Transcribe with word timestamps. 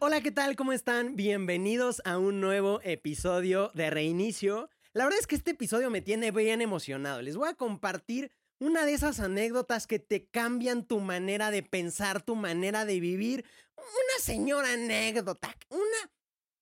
Hola, 0.00 0.20
¿qué 0.20 0.30
tal? 0.30 0.54
¿Cómo 0.54 0.72
están? 0.72 1.16
Bienvenidos 1.16 2.00
a 2.04 2.18
un 2.18 2.40
nuevo 2.40 2.80
episodio 2.84 3.72
de 3.74 3.90
Reinicio. 3.90 4.70
La 4.92 5.02
verdad 5.02 5.18
es 5.18 5.26
que 5.26 5.34
este 5.34 5.50
episodio 5.50 5.90
me 5.90 6.02
tiene 6.02 6.30
bien 6.30 6.60
emocionado. 6.60 7.20
Les 7.20 7.36
voy 7.36 7.48
a 7.48 7.54
compartir 7.54 8.30
una 8.60 8.86
de 8.86 8.92
esas 8.92 9.18
anécdotas 9.18 9.88
que 9.88 9.98
te 9.98 10.24
cambian 10.26 10.86
tu 10.86 11.00
manera 11.00 11.50
de 11.50 11.64
pensar, 11.64 12.22
tu 12.22 12.36
manera 12.36 12.84
de 12.84 13.00
vivir. 13.00 13.44
Una 13.76 14.22
señora 14.22 14.74
anécdota, 14.74 15.52
una 15.68 16.12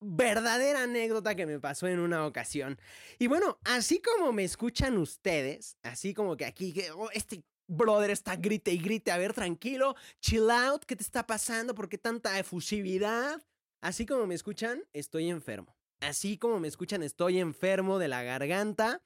verdadera 0.01 0.85
anécdota 0.85 1.35
que 1.35 1.45
me 1.45 1.61
pasó 1.61 1.89
en 1.89 2.01
una 2.01 2.25
ocasión. 2.25 2.81
Y 3.19 3.27
bueno, 3.27 3.59
así 3.65 4.01
como 4.01 4.33
me 4.33 4.45
escuchan 4.45 4.97
ustedes, 4.97 5.77
así 5.83 6.15
como 6.15 6.39
que 6.39 6.47
aquí, 6.47 6.75
oh, 6.97 7.11
este 7.13 7.45
brother 7.67 8.11
está 8.11 8.37
grite 8.37 8.73
y 8.73 8.79
grite, 8.79 9.11
a 9.11 9.19
ver, 9.19 9.33
tranquilo, 9.33 9.97
chill 10.21 10.51
out, 10.51 10.85
¿qué 10.85 10.97
te 10.97 11.03
está 11.03 11.27
pasando? 11.27 11.75
¿Por 11.75 11.89
qué 11.89 11.99
tanta 11.99 12.39
efusividad? 12.39 13.43
Así 13.81 14.07
como 14.07 14.27
me 14.27 14.35
escuchan, 14.35 14.85
estoy 14.93 15.31
enfermo. 15.31 15.77
Así 16.01 16.39
como 16.39 16.61
me 16.61 16.69
escuchan, 16.69 17.03
estoy 17.03 17.39
enfermo 17.39 17.99
de 17.99 18.09
la 18.09 18.23
garganta. 18.23 19.03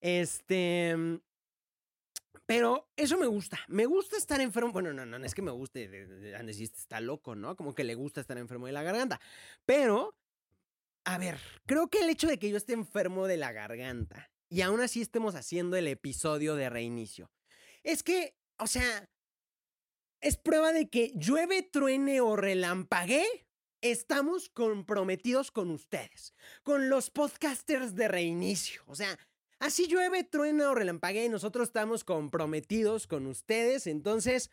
Este... 0.00 1.20
Pero 2.46 2.88
eso 2.96 3.18
me 3.18 3.26
gusta. 3.26 3.58
Me 3.68 3.84
gusta 3.84 4.16
estar 4.16 4.40
enfermo. 4.40 4.72
Bueno, 4.72 4.94
no, 4.94 5.04
no, 5.04 5.18
no 5.18 5.26
es 5.26 5.34
que 5.34 5.42
me 5.42 5.50
guste. 5.50 6.34
Andes 6.34 6.58
está 6.60 6.98
loco, 6.98 7.34
¿no? 7.34 7.56
Como 7.56 7.74
que 7.74 7.84
le 7.84 7.94
gusta 7.94 8.22
estar 8.22 8.38
enfermo 8.38 8.64
de 8.64 8.72
la 8.72 8.82
garganta. 8.82 9.20
Pero, 9.66 10.16
a 11.04 11.18
ver, 11.18 11.38
creo 11.66 11.88
que 11.88 12.00
el 12.00 12.08
hecho 12.08 12.26
de 12.26 12.38
que 12.38 12.48
yo 12.48 12.56
esté 12.56 12.72
enfermo 12.72 13.26
de 13.26 13.36
la 13.36 13.52
garganta 13.52 14.30
y 14.48 14.62
aún 14.62 14.80
así 14.80 15.02
estemos 15.02 15.34
haciendo 15.34 15.76
el 15.76 15.88
episodio 15.88 16.54
de 16.54 16.70
reinicio, 16.70 17.30
es 17.82 18.02
que, 18.02 18.34
o 18.58 18.66
sea, 18.66 19.08
es 20.20 20.36
prueba 20.36 20.72
de 20.72 20.88
que 20.88 21.12
llueve, 21.14 21.62
truene 21.62 22.20
o 22.20 22.36
relampaguee. 22.36 23.46
Estamos 23.80 24.48
comprometidos 24.48 25.52
con 25.52 25.70
ustedes, 25.70 26.34
con 26.64 26.88
los 26.88 27.10
podcasters 27.10 27.94
de 27.94 28.08
reinicio. 28.08 28.82
O 28.86 28.96
sea, 28.96 29.16
así 29.60 29.86
llueve, 29.86 30.24
truena 30.24 30.70
o 30.70 30.74
relampaguee, 30.74 31.28
nosotros 31.28 31.68
estamos 31.68 32.02
comprometidos 32.02 33.06
con 33.06 33.26
ustedes. 33.26 33.86
Entonces, 33.86 34.50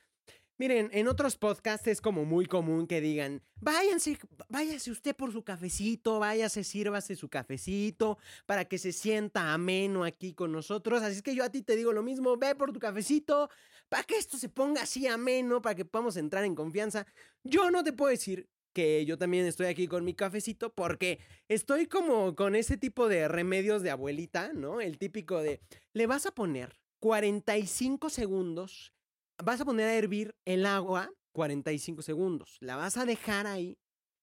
Miren, 0.58 0.90
en 0.94 1.10
otros 1.10 1.36
podcasts 1.36 1.86
es 1.88 2.00
como 2.00 2.24
muy 2.24 2.46
común 2.46 2.88
que 2.88 3.02
digan, 3.02 3.42
váyanse, 3.60 4.18
váyase 4.48 4.90
usted 4.90 5.14
por 5.14 5.34
su 5.34 5.44
cafecito, 5.44 6.20
váyase, 6.20 6.64
sírvase 6.64 7.18
su 7.18 7.28
cafecito 7.28 8.18
para 8.46 8.64
que 8.64 8.78
se 8.78 8.94
sienta 8.94 9.54
ameno 9.54 10.06
aquí 10.06 10.34
con 10.34 10.54
nosotros. 10.54 11.04
Así 11.04 11.18
es 11.18 11.22
que 11.22 11.36
yo 11.36 11.44
a 11.44 11.50
ti 11.50 11.62
te 11.62 11.76
digo 11.76 11.92
lo 11.92 12.04
mismo, 12.04 12.38
ve 12.38 12.56
por 12.56 12.72
tu 12.72 12.80
cafecito 12.80 13.50
para 13.90 14.04
que 14.04 14.18
esto 14.18 14.38
se 14.38 14.48
ponga 14.48 14.84
así 14.84 15.08
ameno, 15.08 15.62
para 15.62 15.76
que 15.76 15.84
podamos 15.84 16.16
entrar 16.16 16.46
en 16.46 16.56
confianza. 16.56 17.06
Yo 17.44 17.70
no 17.70 17.84
te 17.84 17.92
puedo 17.92 18.12
decir 18.12 18.48
que 18.72 19.06
yo 19.06 19.18
también 19.18 19.46
estoy 19.46 19.68
aquí 19.68 19.90
con 19.90 20.06
mi 20.06 20.14
cafecito 20.14 20.74
porque 20.74 21.20
estoy 21.50 21.88
como 21.88 22.34
con 22.34 22.56
ese 22.56 22.78
tipo 22.78 23.10
de 23.10 23.28
remedios 23.28 23.84
de 23.84 23.90
abuelita, 23.92 24.54
¿no? 24.54 24.80
El 24.80 24.98
típico 25.00 25.42
de, 25.42 25.60
le 25.92 26.08
vas 26.08 26.26
a 26.26 26.32
poner 26.32 26.80
45 27.00 28.10
segundos 28.10 28.95
vas 29.44 29.62
a 29.62 29.66
poner 29.66 29.88
a 29.88 29.96
hervir 29.96 30.36
el 30.46 30.66
agua 30.66 31.12
45 31.34 32.02
segundos. 32.02 32.58
La 32.62 32.76
vas 32.76 32.98
a 32.98 33.06
dejar 33.06 33.48
ahí. 33.48 33.78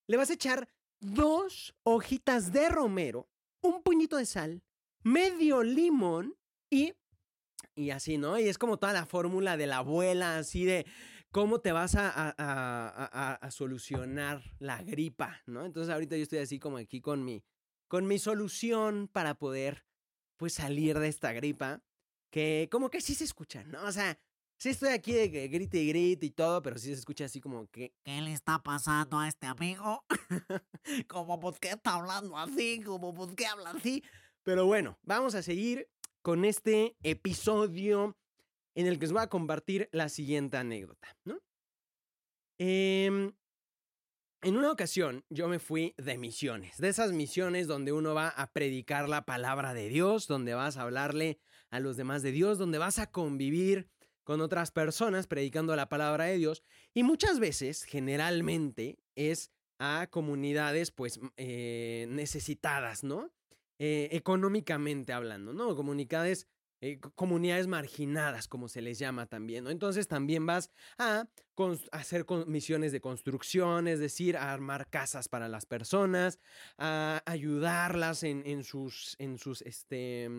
Le 0.06 0.16
vas 0.16 0.30
a 0.30 0.34
echar 0.34 0.68
dos 1.00 1.74
hojitas 1.82 2.52
de 2.52 2.68
romero, 2.68 3.28
un 3.60 3.83
puñito 3.83 4.16
de 4.16 4.27
sal, 4.27 4.62
medio 5.02 5.62
limón 5.62 6.36
y... 6.70 6.94
Y 7.74 7.90
así, 7.90 8.18
¿no? 8.18 8.38
Y 8.38 8.48
es 8.48 8.58
como 8.58 8.78
toda 8.78 8.92
la 8.92 9.06
fórmula 9.06 9.56
de 9.56 9.66
la 9.66 9.78
abuela, 9.78 10.36
así 10.36 10.64
de 10.64 10.86
cómo 11.30 11.60
te 11.60 11.72
vas 11.72 11.94
a, 11.94 12.10
a, 12.14 13.34
a, 13.34 13.50
solucionar 13.50 14.42
la 14.58 14.83
gripa, 14.83 15.40
¿no? 15.46 15.64
Entonces 15.64 15.92
ahorita 15.92 16.16
yo 16.16 16.24
estoy 16.24 16.40
así 16.40 16.58
como 16.58 16.77
aquí 16.77 17.00
con 17.00 17.24
mi, 17.24 17.42
con 17.88 18.06
mi 18.06 18.18
solución 18.18 19.08
para 19.08 19.34
poder, 19.34 19.86
pues, 20.36 20.52
salir 20.52 20.98
de 20.98 21.08
esta 21.08 21.33
gripa, 21.33 21.83
que 22.30 22.68
como 22.70 22.90
que 22.90 23.00
sí 23.00 23.14
se 23.14 23.24
escucha, 23.24 23.64
¿no? 23.64 23.83
O 23.84 23.92
sea, 23.92 24.18
Sí 24.62 24.68
estoy 24.68 24.90
aquí 24.90 25.12
de 25.12 25.28
que 25.28 25.48
grite 25.48 25.78
y 25.78 25.89
grite 25.89 26.27
y 26.27 26.30
todo, 26.30 26.62
pero 26.62 26.78
sí 26.78 26.86
se 26.86 27.00
escucha 27.00 27.24
así 27.24 27.40
como 27.40 27.68
que... 27.68 27.96
¿Qué 28.05 28.20
le 28.20 28.33
está 28.33 28.62
pasando 28.62 29.18
a 29.18 29.27
este 29.27 29.48
amigo? 29.48 30.05
como, 31.08 31.40
¿por 31.40 31.58
qué 31.58 31.70
está 31.70 31.95
hablando 31.95 32.39
así? 32.39 32.80
Como, 32.84 33.12
¿por 33.12 33.34
qué 33.34 33.46
habla 33.46 33.70
así? 33.70 34.05
Pero 34.45 34.64
bueno, 34.64 35.00
vamos 35.02 35.34
a 35.34 35.42
seguir 35.42 35.89
con 36.20 36.45
este 36.45 36.96
episodio 37.02 38.17
en 38.77 38.86
el 38.86 39.00
que 39.00 39.06
os 39.06 39.12
voy 39.12 39.23
a 39.23 39.27
compartir 39.27 39.89
la 39.90 40.08
siguiente 40.08 40.58
anécdota, 40.58 41.08
¿no? 41.24 41.40
Em, 42.58 43.33
en 44.42 44.56
una 44.56 44.70
ocasión 44.70 45.24
yo 45.29 45.48
me 45.48 45.58
fui 45.58 45.92
de 45.98 46.18
misiones, 46.18 46.77
de 46.79 46.89
esas 46.89 47.11
misiones 47.11 47.67
donde 47.67 47.90
uno 47.90 48.14
va 48.14 48.29
a 48.29 48.52
predicar 48.52 49.08
la 49.08 49.24
palabra 49.24 49.74
de 49.74 49.89
Dios, 49.89 50.29
donde 50.29 50.55
vas 50.55 50.77
a 50.77 50.83
hablarle 50.83 51.40
a 51.70 51.80
los 51.80 51.96
demás 51.96 52.23
de 52.23 52.30
Dios, 52.30 52.58
donde 52.58 52.79
vas 52.79 53.00
a 53.00 53.11
convivir 53.11 53.90
con 54.32 54.40
otras 54.40 54.70
personas 54.70 55.26
predicando 55.26 55.76
la 55.76 55.90
palabra 55.90 56.24
de 56.24 56.38
Dios 56.38 56.62
y 56.94 57.02
muchas 57.02 57.38
veces, 57.38 57.84
generalmente, 57.84 58.98
es 59.14 59.50
a 59.78 60.06
comunidades 60.10 60.90
pues 60.90 61.20
eh, 61.36 62.06
necesitadas, 62.08 63.04
¿no? 63.04 63.30
Eh, 63.78 64.08
económicamente 64.12 65.12
hablando, 65.12 65.52
¿no? 65.52 65.76
Comunidades, 65.76 66.48
eh, 66.80 66.98
comunidades 67.14 67.66
marginadas, 67.66 68.48
como 68.48 68.68
se 68.68 68.80
les 68.80 68.98
llama 68.98 69.26
también, 69.26 69.64
¿no? 69.64 69.70
Entonces 69.70 70.08
también 70.08 70.46
vas 70.46 70.70
a 70.96 71.28
hacer 71.90 72.24
misiones 72.46 72.92
de 72.92 73.02
construcción, 73.02 73.86
es 73.86 73.98
decir, 73.98 74.38
a 74.38 74.50
armar 74.50 74.88
casas 74.88 75.28
para 75.28 75.46
las 75.46 75.66
personas, 75.66 76.38
a 76.78 77.22
ayudarlas 77.26 78.22
en, 78.22 78.46
en 78.46 78.64
sus, 78.64 79.14
en 79.18 79.36
sus, 79.36 79.60
este, 79.60 80.30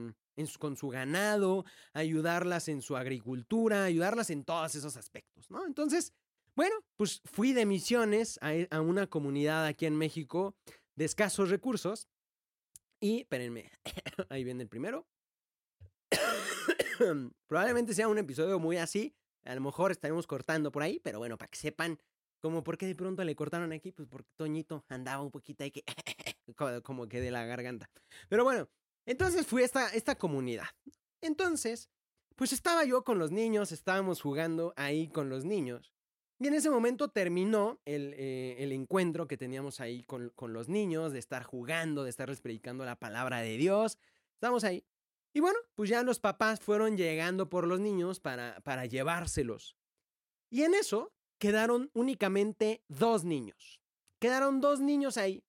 con 0.59 0.75
su 0.75 0.89
ganado, 0.89 1.65
ayudarlas 1.93 2.67
en 2.67 2.81
su 2.81 2.97
agricultura, 2.97 3.83
ayudarlas 3.83 4.29
en 4.29 4.43
todos 4.43 4.75
esos 4.75 4.97
aspectos, 4.97 5.49
¿no? 5.49 5.65
Entonces, 5.65 6.13
bueno, 6.55 6.75
pues 6.95 7.21
fui 7.25 7.53
de 7.53 7.65
misiones 7.65 8.37
a, 8.41 8.53
e, 8.53 8.67
a 8.71 8.81
una 8.81 9.07
comunidad 9.07 9.65
aquí 9.65 9.85
en 9.85 9.95
México 9.95 10.55
de 10.95 11.05
escasos 11.05 11.49
recursos 11.49 12.07
y, 12.99 13.21
espérenme, 13.21 13.71
ahí 14.29 14.43
viene 14.43 14.63
el 14.63 14.69
primero. 14.69 15.07
Probablemente 17.47 17.93
sea 17.93 18.07
un 18.07 18.17
episodio 18.17 18.59
muy 18.59 18.77
así, 18.77 19.15
a 19.45 19.55
lo 19.55 19.61
mejor 19.61 19.91
estaremos 19.91 20.27
cortando 20.27 20.71
por 20.71 20.83
ahí, 20.83 20.99
pero 20.99 21.19
bueno, 21.19 21.37
para 21.37 21.49
que 21.49 21.57
sepan 21.57 21.99
como 22.39 22.63
por 22.63 22.77
qué 22.77 22.85
de 22.87 22.95
pronto 22.95 23.23
le 23.23 23.35
cortaron 23.35 23.71
aquí, 23.71 23.91
pues 23.91 24.07
porque 24.07 24.29
Toñito 24.35 24.85
andaba 24.89 25.21
un 25.21 25.31
poquito 25.31 25.63
ahí 25.63 25.71
que 25.71 25.83
como 26.83 27.07
que 27.07 27.21
de 27.21 27.31
la 27.31 27.45
garganta. 27.45 27.89
Pero 28.29 28.43
bueno, 28.43 28.69
entonces 29.05 29.45
fui 29.45 29.61
a 29.61 29.65
esta, 29.65 29.89
esta 29.89 30.15
comunidad. 30.15 30.67
Entonces, 31.21 31.89
pues 32.35 32.53
estaba 32.53 32.83
yo 32.85 33.03
con 33.03 33.19
los 33.19 33.31
niños, 33.31 33.71
estábamos 33.71 34.21
jugando 34.21 34.73
ahí 34.75 35.07
con 35.07 35.29
los 35.29 35.45
niños. 35.45 35.93
Y 36.39 36.47
en 36.47 36.55
ese 36.55 36.69
momento 36.69 37.09
terminó 37.09 37.79
el, 37.85 38.13
eh, 38.17 38.55
el 38.59 38.71
encuentro 38.71 39.27
que 39.27 39.37
teníamos 39.37 39.79
ahí 39.79 40.03
con, 40.03 40.29
con, 40.35 40.51
los 40.51 40.67
niños, 40.67 41.13
de 41.13 41.19
estar 41.19 41.43
jugando, 41.43 42.03
de 42.03 42.09
estarles 42.09 42.41
predicando 42.41 42.83
la 42.85 42.97
palabra 42.97 43.39
de 43.39 43.55
Dios. 43.55 43.97
Estamos 44.33 44.63
ahí. 44.63 44.83
Y 45.33 45.39
bueno, 45.39 45.57
pues 45.75 45.89
ya 45.89 46.03
los 46.03 46.19
papás 46.19 46.59
fueron 46.59 46.97
llegando 46.97 47.49
por 47.49 47.65
los 47.65 47.79
niños 47.79 48.19
para, 48.19 48.59
para 48.61 48.85
llevárselos. 48.85 49.77
Y 50.49 50.63
en 50.63 50.73
eso 50.73 51.13
quedaron 51.39 51.89
únicamente 51.93 52.83
dos 52.87 53.23
niños. 53.23 53.81
Quedaron 54.19 54.61
dos 54.61 54.79
niños 54.79 55.17
ahí. 55.17 55.43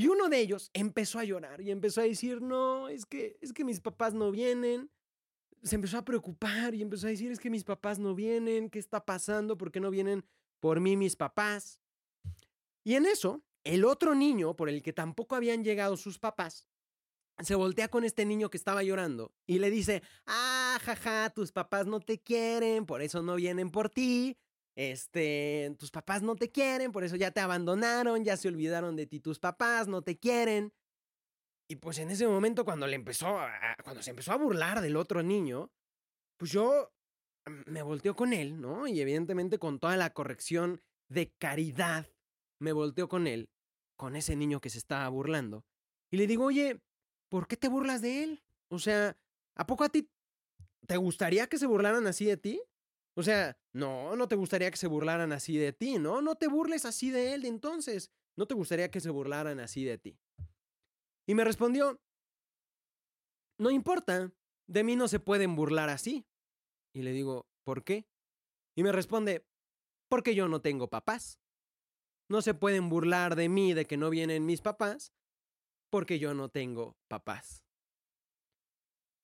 Y 0.00 0.08
uno 0.08 0.30
de 0.30 0.40
ellos 0.40 0.70
empezó 0.72 1.18
a 1.18 1.24
llorar 1.24 1.60
y 1.60 1.70
empezó 1.70 2.00
a 2.00 2.04
decir, 2.04 2.40
no, 2.40 2.88
es 2.88 3.04
que, 3.04 3.36
es 3.42 3.52
que 3.52 3.64
mis 3.64 3.82
papás 3.82 4.14
no 4.14 4.30
vienen. 4.30 4.90
Se 5.62 5.74
empezó 5.74 5.98
a 5.98 6.06
preocupar 6.06 6.74
y 6.74 6.80
empezó 6.80 7.06
a 7.06 7.10
decir, 7.10 7.30
es 7.30 7.38
que 7.38 7.50
mis 7.50 7.64
papás 7.64 7.98
no 7.98 8.14
vienen, 8.14 8.70
¿qué 8.70 8.78
está 8.78 9.04
pasando? 9.04 9.58
¿Por 9.58 9.70
qué 9.70 9.78
no 9.78 9.90
vienen 9.90 10.24
por 10.58 10.80
mí 10.80 10.96
mis 10.96 11.16
papás? 11.16 11.82
Y 12.82 12.94
en 12.94 13.04
eso, 13.04 13.44
el 13.62 13.84
otro 13.84 14.14
niño, 14.14 14.56
por 14.56 14.70
el 14.70 14.80
que 14.80 14.94
tampoco 14.94 15.36
habían 15.36 15.64
llegado 15.64 15.98
sus 15.98 16.18
papás, 16.18 16.66
se 17.40 17.54
voltea 17.54 17.88
con 17.88 18.04
este 18.04 18.24
niño 18.24 18.48
que 18.48 18.56
estaba 18.56 18.82
llorando 18.82 19.34
y 19.46 19.58
le 19.58 19.68
dice, 19.68 20.02
ah, 20.24 20.78
jaja, 20.80 21.28
tus 21.28 21.52
papás 21.52 21.86
no 21.86 22.00
te 22.00 22.18
quieren, 22.18 22.86
por 22.86 23.02
eso 23.02 23.20
no 23.20 23.36
vienen 23.36 23.70
por 23.70 23.90
ti, 23.90 24.38
este, 24.80 25.76
tus 25.78 25.90
papás 25.90 26.22
no 26.22 26.36
te 26.36 26.50
quieren, 26.50 26.90
por 26.90 27.04
eso 27.04 27.14
ya 27.14 27.30
te 27.32 27.40
abandonaron, 27.40 28.24
ya 28.24 28.38
se 28.38 28.48
olvidaron 28.48 28.96
de 28.96 29.06
ti 29.06 29.20
tus 29.20 29.38
papás, 29.38 29.88
no 29.88 30.00
te 30.00 30.18
quieren. 30.18 30.72
Y 31.68 31.76
pues 31.76 31.98
en 31.98 32.10
ese 32.10 32.26
momento 32.26 32.64
cuando 32.64 32.86
le 32.86 32.96
empezó 32.96 33.38
a, 33.38 33.76
cuando 33.84 34.02
se 34.02 34.08
empezó 34.08 34.32
a 34.32 34.36
burlar 34.36 34.80
del 34.80 34.96
otro 34.96 35.22
niño, 35.22 35.70
pues 36.38 36.50
yo 36.50 36.94
me 37.66 37.82
volteo 37.82 38.16
con 38.16 38.32
él, 38.32 38.58
¿no? 38.58 38.86
Y 38.86 39.02
evidentemente 39.02 39.58
con 39.58 39.78
toda 39.80 39.98
la 39.98 40.14
corrección 40.14 40.80
de 41.10 41.30
caridad, 41.30 42.08
me 42.58 42.72
volteo 42.72 43.06
con 43.06 43.26
él, 43.26 43.50
con 43.96 44.16
ese 44.16 44.34
niño 44.34 44.62
que 44.62 44.70
se 44.70 44.78
estaba 44.78 45.06
burlando. 45.10 45.66
Y 46.10 46.16
le 46.16 46.26
digo, 46.26 46.46
oye, 46.46 46.80
¿por 47.28 47.48
qué 47.48 47.58
te 47.58 47.68
burlas 47.68 48.00
de 48.00 48.24
él? 48.24 48.42
O 48.68 48.78
sea, 48.78 49.14
¿a 49.56 49.66
poco 49.66 49.84
a 49.84 49.90
ti 49.90 50.10
te 50.86 50.96
gustaría 50.96 51.48
que 51.48 51.58
se 51.58 51.66
burlaran 51.66 52.06
así 52.06 52.24
de 52.24 52.38
ti? 52.38 52.62
O 53.16 53.22
sea, 53.22 53.56
no, 53.72 54.16
no 54.16 54.28
te 54.28 54.36
gustaría 54.36 54.70
que 54.70 54.76
se 54.76 54.86
burlaran 54.86 55.32
así 55.32 55.56
de 55.56 55.72
ti, 55.72 55.98
¿no? 55.98 56.22
No 56.22 56.36
te 56.36 56.48
burles 56.48 56.84
así 56.84 57.10
de 57.10 57.34
él 57.34 57.44
entonces. 57.44 58.10
No 58.36 58.46
te 58.46 58.54
gustaría 58.54 58.90
que 58.90 59.00
se 59.00 59.10
burlaran 59.10 59.60
así 59.60 59.84
de 59.84 59.98
ti. 59.98 60.18
Y 61.26 61.34
me 61.34 61.44
respondió, 61.44 62.00
no 63.58 63.70
importa, 63.70 64.32
de 64.66 64.84
mí 64.84 64.96
no 64.96 65.08
se 65.08 65.20
pueden 65.20 65.54
burlar 65.56 65.90
así. 65.90 66.26
Y 66.94 67.02
le 67.02 67.12
digo, 67.12 67.46
¿por 67.64 67.84
qué? 67.84 68.06
Y 68.76 68.82
me 68.82 68.92
responde, 68.92 69.46
porque 70.08 70.34
yo 70.34 70.48
no 70.48 70.60
tengo 70.62 70.88
papás. 70.88 71.38
No 72.28 72.42
se 72.42 72.54
pueden 72.54 72.88
burlar 72.88 73.34
de 73.34 73.48
mí 73.48 73.74
de 73.74 73.86
que 73.86 73.96
no 73.96 74.08
vienen 74.08 74.46
mis 74.46 74.60
papás, 74.60 75.12
porque 75.90 76.18
yo 76.18 76.32
no 76.32 76.48
tengo 76.48 76.96
papás. 77.08 77.64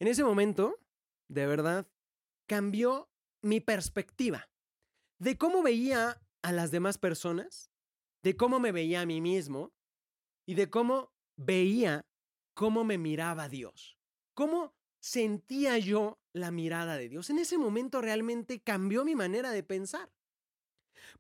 En 0.01 0.09
ese 0.09 0.25
momento, 0.25 0.79
de 1.29 1.47
verdad, 1.47 1.89
cambió 2.47 3.09
mi 3.43 3.61
perspectiva 3.61 4.49
de 5.19 5.39
cómo 5.39 5.63
veía 5.63 6.21
a 6.43 6.53
las 6.53 6.71
demás 6.71 6.99
personas, 6.99 7.71
de 8.23 8.37
cómo 8.37 8.61
me 8.61 8.73
veía 8.73 9.01
a 9.01 9.07
mí 9.07 9.21
mismo 9.21 9.73
y 10.47 10.55
de 10.55 10.71
cómo 10.71 11.13
veía 11.37 12.07
cómo 12.55 12.85
me 12.85 12.99
miraba 12.99 13.49
Dios, 13.49 13.99
cómo 14.35 14.75
sentía 15.01 15.79
yo 15.79 16.19
la 16.33 16.51
mirada 16.51 16.97
de 16.97 17.09
Dios. 17.09 17.31
En 17.31 17.39
ese 17.39 17.59
momento 17.59 18.01
realmente 18.01 18.61
cambió 18.61 19.05
mi 19.05 19.15
manera 19.15 19.51
de 19.51 19.63
pensar, 19.63 20.11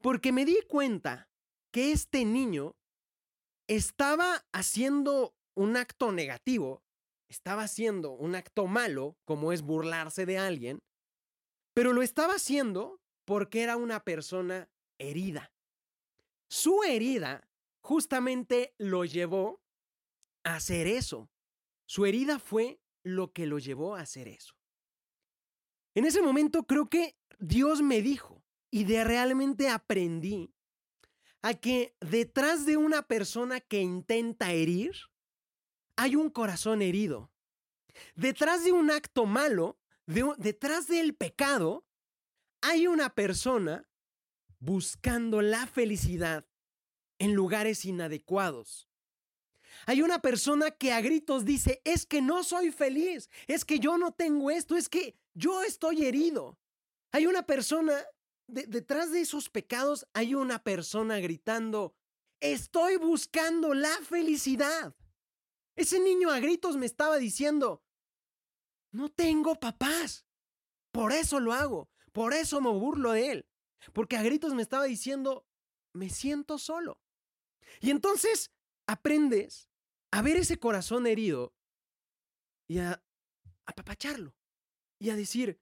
porque 0.00 0.32
me 0.32 0.44
di 0.44 0.58
cuenta 0.68 1.28
que 1.72 1.92
este 1.92 2.24
niño 2.24 2.76
estaba 3.68 4.46
haciendo 4.52 5.36
un 5.54 5.76
acto 5.76 6.12
negativo, 6.12 6.82
estaba 7.28 7.62
haciendo 7.62 8.12
un 8.12 8.34
acto 8.34 8.66
malo, 8.66 9.16
como 9.24 9.52
es 9.52 9.62
burlarse 9.62 10.26
de 10.26 10.38
alguien, 10.38 10.82
pero 11.76 11.92
lo 11.92 12.00
estaba 12.00 12.36
haciendo 12.36 13.02
porque 13.26 13.62
era 13.62 13.76
una 13.76 14.02
persona 14.02 14.70
herida. 14.96 15.52
Su 16.48 16.82
herida 16.84 17.50
justamente 17.82 18.74
lo 18.78 19.04
llevó 19.04 19.62
a 20.42 20.54
hacer 20.54 20.86
eso. 20.86 21.28
Su 21.84 22.06
herida 22.06 22.38
fue 22.38 22.80
lo 23.02 23.34
que 23.34 23.44
lo 23.44 23.58
llevó 23.58 23.94
a 23.94 24.00
hacer 24.00 24.26
eso. 24.26 24.54
En 25.94 26.06
ese 26.06 26.22
momento 26.22 26.62
creo 26.62 26.88
que 26.88 27.18
Dios 27.38 27.82
me 27.82 28.00
dijo 28.00 28.42
y 28.70 28.84
de 28.84 29.04
realmente 29.04 29.68
aprendí 29.68 30.54
a 31.42 31.52
que 31.52 31.94
detrás 32.00 32.64
de 32.64 32.78
una 32.78 33.02
persona 33.02 33.60
que 33.60 33.82
intenta 33.82 34.50
herir 34.50 34.96
hay 35.94 36.16
un 36.16 36.30
corazón 36.30 36.80
herido. 36.80 37.30
Detrás 38.14 38.64
de 38.64 38.72
un 38.72 38.90
acto 38.90 39.26
malo 39.26 39.78
detrás 40.06 40.86
del 40.86 41.14
pecado 41.14 41.86
hay 42.60 42.86
una 42.86 43.14
persona 43.14 43.88
buscando 44.58 45.42
la 45.42 45.66
felicidad 45.66 46.46
en 47.18 47.34
lugares 47.34 47.84
inadecuados. 47.84 48.88
Hay 49.84 50.02
una 50.02 50.20
persona 50.20 50.70
que 50.70 50.92
a 50.92 51.00
gritos 51.00 51.44
dice, 51.44 51.82
es 51.84 52.06
que 52.06 52.22
no 52.22 52.42
soy 52.44 52.72
feliz, 52.72 53.30
es 53.46 53.64
que 53.64 53.78
yo 53.78 53.98
no 53.98 54.12
tengo 54.12 54.50
esto, 54.50 54.76
es 54.76 54.88
que 54.88 55.18
yo 55.34 55.62
estoy 55.62 56.06
herido. 56.06 56.58
Hay 57.12 57.26
una 57.26 57.44
persona, 57.44 58.04
detrás 58.46 59.12
de 59.12 59.20
esos 59.20 59.50
pecados 59.50 60.06
hay 60.14 60.34
una 60.34 60.62
persona 60.62 61.18
gritando, 61.18 61.94
estoy 62.40 62.96
buscando 62.96 63.74
la 63.74 63.94
felicidad. 64.08 64.94
Ese 65.76 66.00
niño 66.00 66.30
a 66.30 66.40
gritos 66.40 66.76
me 66.76 66.86
estaba 66.86 67.18
diciendo, 67.18 67.82
no 68.96 69.10
tengo 69.10 69.54
papás. 69.56 70.26
Por 70.90 71.12
eso 71.12 71.38
lo 71.38 71.52
hago. 71.52 71.90
Por 72.12 72.32
eso 72.32 72.60
me 72.60 72.70
burlo 72.70 73.12
de 73.12 73.30
él. 73.30 73.48
Porque 73.92 74.16
a 74.16 74.22
gritos 74.22 74.54
me 74.54 74.62
estaba 74.62 74.84
diciendo, 74.84 75.46
me 75.92 76.08
siento 76.08 76.58
solo. 76.58 76.98
Y 77.80 77.90
entonces 77.90 78.50
aprendes 78.86 79.68
a 80.10 80.22
ver 80.22 80.38
ese 80.38 80.58
corazón 80.58 81.06
herido 81.06 81.54
y 82.68 82.78
a 82.78 83.02
apapacharlo 83.66 84.34
y 84.98 85.10
a 85.10 85.16
decir, 85.16 85.60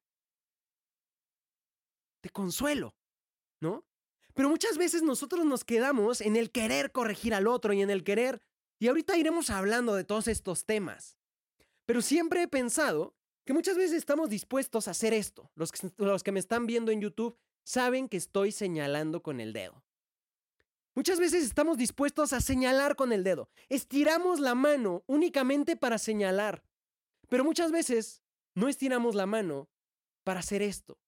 te 2.21 2.31
consuelo, 2.31 2.95
¿no? 3.61 3.85
Pero 4.35 4.49
muchas 4.49 4.79
veces 4.79 5.03
nosotros 5.03 5.45
nos 5.45 5.65
quedamos 5.65 6.21
en 6.21 6.37
el 6.37 6.53
querer 6.53 6.93
corregir 6.93 7.35
al 7.35 7.49
otro 7.49 7.73
y 7.73 7.83
en 7.83 7.91
el 7.91 8.05
querer, 8.05 8.43
y 8.79 8.89
ahorita 8.89 9.17
iremos 9.17 9.51
hablando 9.51 9.95
de 9.95 10.05
todos 10.05 10.29
estos 10.29 10.67
temas. 10.67 11.19
Pero 11.85 12.01
siempre 12.01 12.43
he 12.43 12.49
pensado 12.49 13.14
que 13.45 13.53
muchas 13.53 13.77
veces 13.77 13.97
estamos 13.97 14.31
dispuestos 14.31 14.89
a 14.89 14.93
hacer 14.93 15.13
esto. 15.13 15.51
Los 15.55 15.71
que, 15.71 15.91
los 15.99 16.23
que 16.23 16.33
me 16.33 16.41
están 16.41 16.67
viendo 16.67 16.91
en 16.91 17.01
YouTube 17.01 17.39
saben 17.63 18.09
que 18.09 18.17
estoy 18.17 18.53
señalando 18.53 19.23
con 19.23 19.41
el 19.41 19.53
dedo. 19.53 19.85
Muchas 20.95 21.19
veces 21.19 21.45
estamos 21.45 21.77
dispuestos 21.77 22.33
a 22.33 22.41
señalar 22.41 22.95
con 22.95 23.13
el 23.13 23.25
dedo. 23.25 23.51
Estiramos 23.69 24.39
la 24.39 24.55
mano 24.55 25.03
únicamente 25.07 25.77
para 25.77 25.99
señalar. 25.99 26.65
Pero 27.29 27.45
muchas 27.45 27.73
veces 27.73 28.23
no 28.55 28.69
estiramos 28.69 29.15
la 29.15 29.27
mano 29.27 29.69
para 30.23 30.41
hacer 30.41 30.63
esto. 30.63 30.99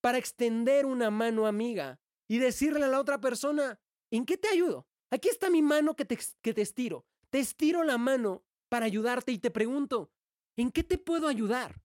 Para 0.00 0.18
extender 0.18 0.86
una 0.86 1.10
mano 1.10 1.46
amiga 1.46 2.00
y 2.26 2.38
decirle 2.38 2.84
a 2.84 2.88
la 2.88 3.00
otra 3.00 3.20
persona, 3.20 3.80
¿en 4.10 4.26
qué 4.26 4.36
te 4.36 4.48
ayudo? 4.48 4.88
Aquí 5.10 5.28
está 5.28 5.50
mi 5.50 5.62
mano 5.62 5.94
que 5.94 6.04
te, 6.04 6.18
que 6.40 6.52
te 6.52 6.62
estiro. 6.62 7.06
Te 7.30 7.38
estiro 7.38 7.84
la 7.84 7.98
mano 7.98 8.42
para 8.68 8.86
ayudarte 8.86 9.30
y 9.30 9.38
te 9.38 9.50
pregunto, 9.50 10.10
¿En 10.56 10.70
qué 10.70 10.82
te 10.82 10.98
puedo 10.98 11.28
ayudar? 11.28 11.82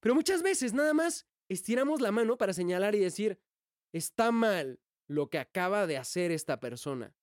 Pero 0.00 0.14
muchas 0.14 0.42
veces 0.42 0.72
nada 0.72 0.94
más 0.94 1.26
estiramos 1.48 2.00
la 2.00 2.12
mano 2.12 2.36
para 2.36 2.52
señalar 2.52 2.94
y 2.94 3.00
decir, 3.00 3.40
está 3.92 4.30
mal 4.32 4.80
lo 5.08 5.28
que 5.30 5.38
acaba 5.38 5.86
de 5.86 5.96
hacer 5.96 6.30
esta 6.30 6.60
persona. 6.60 7.14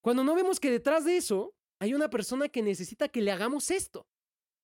Cuando 0.00 0.24
no 0.24 0.34
vemos 0.34 0.60
que 0.60 0.70
detrás 0.70 1.04
de 1.04 1.16
eso 1.16 1.54
hay 1.80 1.94
una 1.94 2.10
persona 2.10 2.48
que 2.48 2.62
necesita 2.62 3.08
que 3.08 3.22
le 3.22 3.32
hagamos 3.32 3.70
esto. 3.70 4.08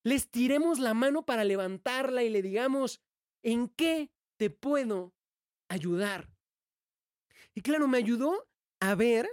Le 0.05 0.15
estiremos 0.15 0.79
la 0.79 0.95
mano 0.95 1.25
para 1.25 1.45
levantarla 1.45 2.23
y 2.23 2.31
le 2.31 2.43
digamos, 2.43 3.01
¿en 3.43 3.69
qué 3.69 4.11
te 4.37 4.51
puedo 4.51 5.15
ayudar? 5.69 6.31
Y 7.55 7.63
claro, 7.63 7.89
me 7.89 7.99
ayudó 7.99 8.49
a 8.81 8.95
ver, 8.95 9.29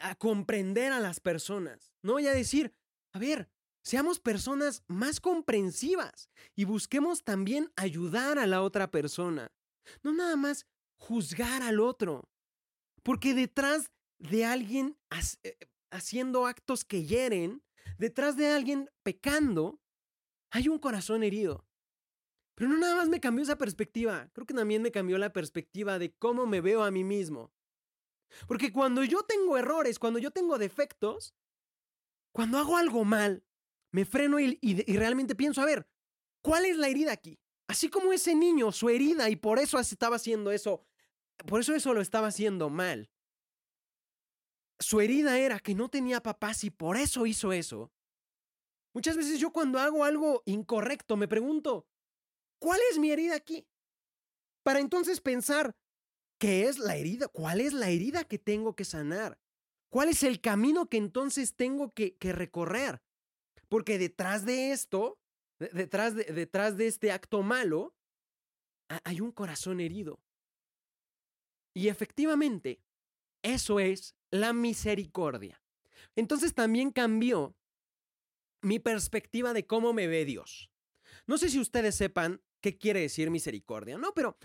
a 0.00 0.14
comprender 0.16 0.92
a 0.92 1.00
las 1.00 1.20
personas, 1.20 1.92
¿no? 2.02 2.18
Y 2.18 2.26
a 2.26 2.32
decir, 2.32 2.74
a 3.12 3.18
ver, 3.18 3.50
seamos 3.82 4.20
personas 4.20 4.82
más 4.86 5.20
comprensivas 5.20 6.30
y 6.54 6.64
busquemos 6.64 7.24
también 7.24 7.72
ayudar 7.76 8.38
a 8.38 8.46
la 8.46 8.62
otra 8.62 8.90
persona. 8.90 9.52
No 10.02 10.12
nada 10.12 10.36
más 10.36 10.66
juzgar 10.98 11.62
al 11.62 11.80
otro. 11.80 12.28
Porque 13.02 13.34
detrás 13.34 13.90
de 14.18 14.44
alguien 14.44 14.98
eh, 15.42 15.56
haciendo 15.90 16.46
actos 16.46 16.84
que 16.84 17.04
hieren, 17.04 17.62
detrás 17.96 18.36
de 18.36 18.48
alguien 18.48 18.90
pecando, 19.02 19.80
hay 20.50 20.68
un 20.68 20.78
corazón 20.78 21.22
herido. 21.22 21.66
Pero 22.54 22.70
no 22.70 22.78
nada 22.78 22.96
más 22.96 23.08
me 23.08 23.20
cambió 23.20 23.44
esa 23.44 23.56
perspectiva, 23.56 24.30
creo 24.32 24.46
que 24.46 24.54
también 24.54 24.82
me 24.82 24.90
cambió 24.90 25.16
la 25.16 25.32
perspectiva 25.32 25.98
de 25.98 26.12
cómo 26.12 26.46
me 26.46 26.60
veo 26.60 26.82
a 26.82 26.90
mí 26.90 27.04
mismo. 27.04 27.52
Porque 28.46 28.72
cuando 28.72 29.04
yo 29.04 29.22
tengo 29.22 29.56
errores, 29.56 29.98
cuando 29.98 30.18
yo 30.18 30.30
tengo 30.30 30.58
defectos, 30.58 31.34
cuando 32.38 32.58
hago 32.58 32.76
algo 32.76 33.04
mal, 33.04 33.44
me 33.90 34.04
freno 34.04 34.38
y, 34.38 34.56
realmente 34.96 35.34
pienso, 35.34 35.60
a 35.60 35.64
ver, 35.64 35.88
¿cuál 36.40 36.66
es 36.66 36.76
la 36.76 36.86
herida 36.86 37.10
aquí? 37.10 37.40
Así 37.66 37.90
como 37.90 38.12
ese 38.12 38.36
niño, 38.36 38.70
su 38.70 38.90
herida, 38.90 39.28
y 39.28 39.34
por 39.34 39.58
eso 39.58 39.76
estaba 39.80 40.14
haciendo 40.14 40.52
eso, 40.52 40.86
por 41.48 41.58
eso 41.58 41.74
eso 41.74 41.92
lo 41.94 42.00
estaba 42.00 42.28
haciendo 42.28 42.70
mal. 42.70 43.10
Su 44.78 45.00
herida 45.00 45.36
era 45.36 45.58
que 45.58 45.74
no 45.74 45.88
tenía 45.88 46.22
papás 46.22 46.62
y 46.62 46.70
por 46.70 46.96
eso 46.96 47.26
hizo 47.26 47.52
eso. 47.52 47.90
Muchas 48.94 49.16
veces 49.16 49.40
yo 49.40 49.50
cuando 49.50 49.80
hago 49.80 50.04
algo 50.04 50.44
incorrecto 50.46 51.16
me 51.16 51.26
pregunto, 51.26 51.88
¿cuál 52.60 52.78
es 52.92 53.00
mi 53.00 53.10
herida 53.10 53.34
aquí? 53.34 53.66
Para 54.62 54.78
entonces 54.78 55.20
pensar, 55.20 55.74
¿qué 56.38 56.68
es 56.68 56.78
la 56.78 56.94
herida? 56.94 57.26
¿Cuál 57.26 57.60
es 57.60 57.72
la 57.72 57.88
herida 57.88 58.22
que 58.22 58.38
tengo 58.38 58.76
que 58.76 58.84
sanar? 58.84 59.40
¿Cuál 59.90 60.10
es 60.10 60.22
el 60.22 60.40
camino 60.40 60.88
que 60.88 60.98
entonces 60.98 61.54
tengo 61.54 61.92
que, 61.92 62.16
recorrer? 62.20 63.02
Porque 63.68 63.98
detrás 63.98 64.44
de 64.44 64.72
esto, 64.72 65.18
detrás 65.58 66.14
de, 66.14 66.24
detrás 66.24 66.76
de 66.76 66.86
este 66.86 67.10
acto 67.10 67.42
malo, 67.42 67.94
hay 69.04 69.20
un 69.20 69.32
corazón 69.32 69.80
herido. 69.80 70.20
Y 71.74 71.88
efectivamente, 71.88 72.80
eso 73.42 73.80
es 73.80 74.14
la 74.30 74.52
misericordia. 74.52 75.62
Entonces 76.16 76.54
también 76.54 76.90
cambió 76.90 77.56
mi 78.62 78.78
perspectiva 78.78 79.52
de 79.52 79.66
cómo 79.66 79.92
me 79.92 80.06
ve 80.06 80.24
Dios. 80.24 80.70
No 81.26 81.38
sé 81.38 81.48
si 81.48 81.60
ustedes 81.60 81.94
sepan 81.94 82.42
qué 82.60 82.76
quiere 82.76 83.00
decir 83.00 83.30
misericordia, 83.30 83.98
¿no? 83.98 84.12
Pero 84.14 84.36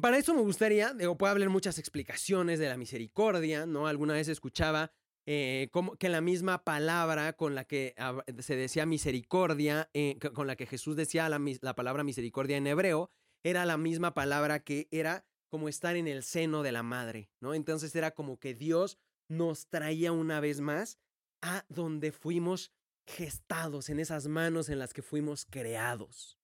para 0.00 0.18
eso 0.18 0.34
me 0.34 0.40
gustaría, 0.40 0.94
digo, 0.94 1.16
puedo 1.16 1.30
hablar 1.32 1.48
muchas 1.48 1.78
explicaciones 1.78 2.58
de 2.58 2.68
la 2.68 2.76
misericordia, 2.76 3.66
¿no? 3.66 3.86
Alguna 3.86 4.14
vez 4.14 4.28
escuchaba 4.28 4.92
eh, 5.26 5.68
como 5.72 5.96
que 5.96 6.08
la 6.08 6.20
misma 6.20 6.64
palabra 6.64 7.32
con 7.34 7.54
la 7.54 7.64
que 7.64 7.94
se 8.40 8.56
decía 8.56 8.86
misericordia, 8.86 9.88
eh, 9.94 10.18
con 10.34 10.46
la 10.46 10.56
que 10.56 10.66
Jesús 10.66 10.96
decía 10.96 11.28
la, 11.28 11.40
la 11.60 11.74
palabra 11.74 12.04
misericordia 12.04 12.56
en 12.56 12.66
hebreo, 12.66 13.10
era 13.42 13.64
la 13.64 13.76
misma 13.76 14.14
palabra 14.14 14.60
que 14.60 14.88
era 14.90 15.24
como 15.48 15.68
estar 15.68 15.96
en 15.96 16.08
el 16.08 16.22
seno 16.22 16.62
de 16.62 16.72
la 16.72 16.82
madre, 16.82 17.30
¿no? 17.40 17.54
Entonces 17.54 17.94
era 17.94 18.10
como 18.10 18.38
que 18.38 18.54
Dios 18.54 18.98
nos 19.28 19.68
traía 19.68 20.12
una 20.12 20.40
vez 20.40 20.60
más 20.60 20.98
a 21.42 21.64
donde 21.68 22.10
fuimos 22.12 22.72
gestados, 23.06 23.90
en 23.90 24.00
esas 24.00 24.26
manos 24.26 24.68
en 24.68 24.78
las 24.78 24.92
que 24.92 25.02
fuimos 25.02 25.44
creados, 25.44 26.38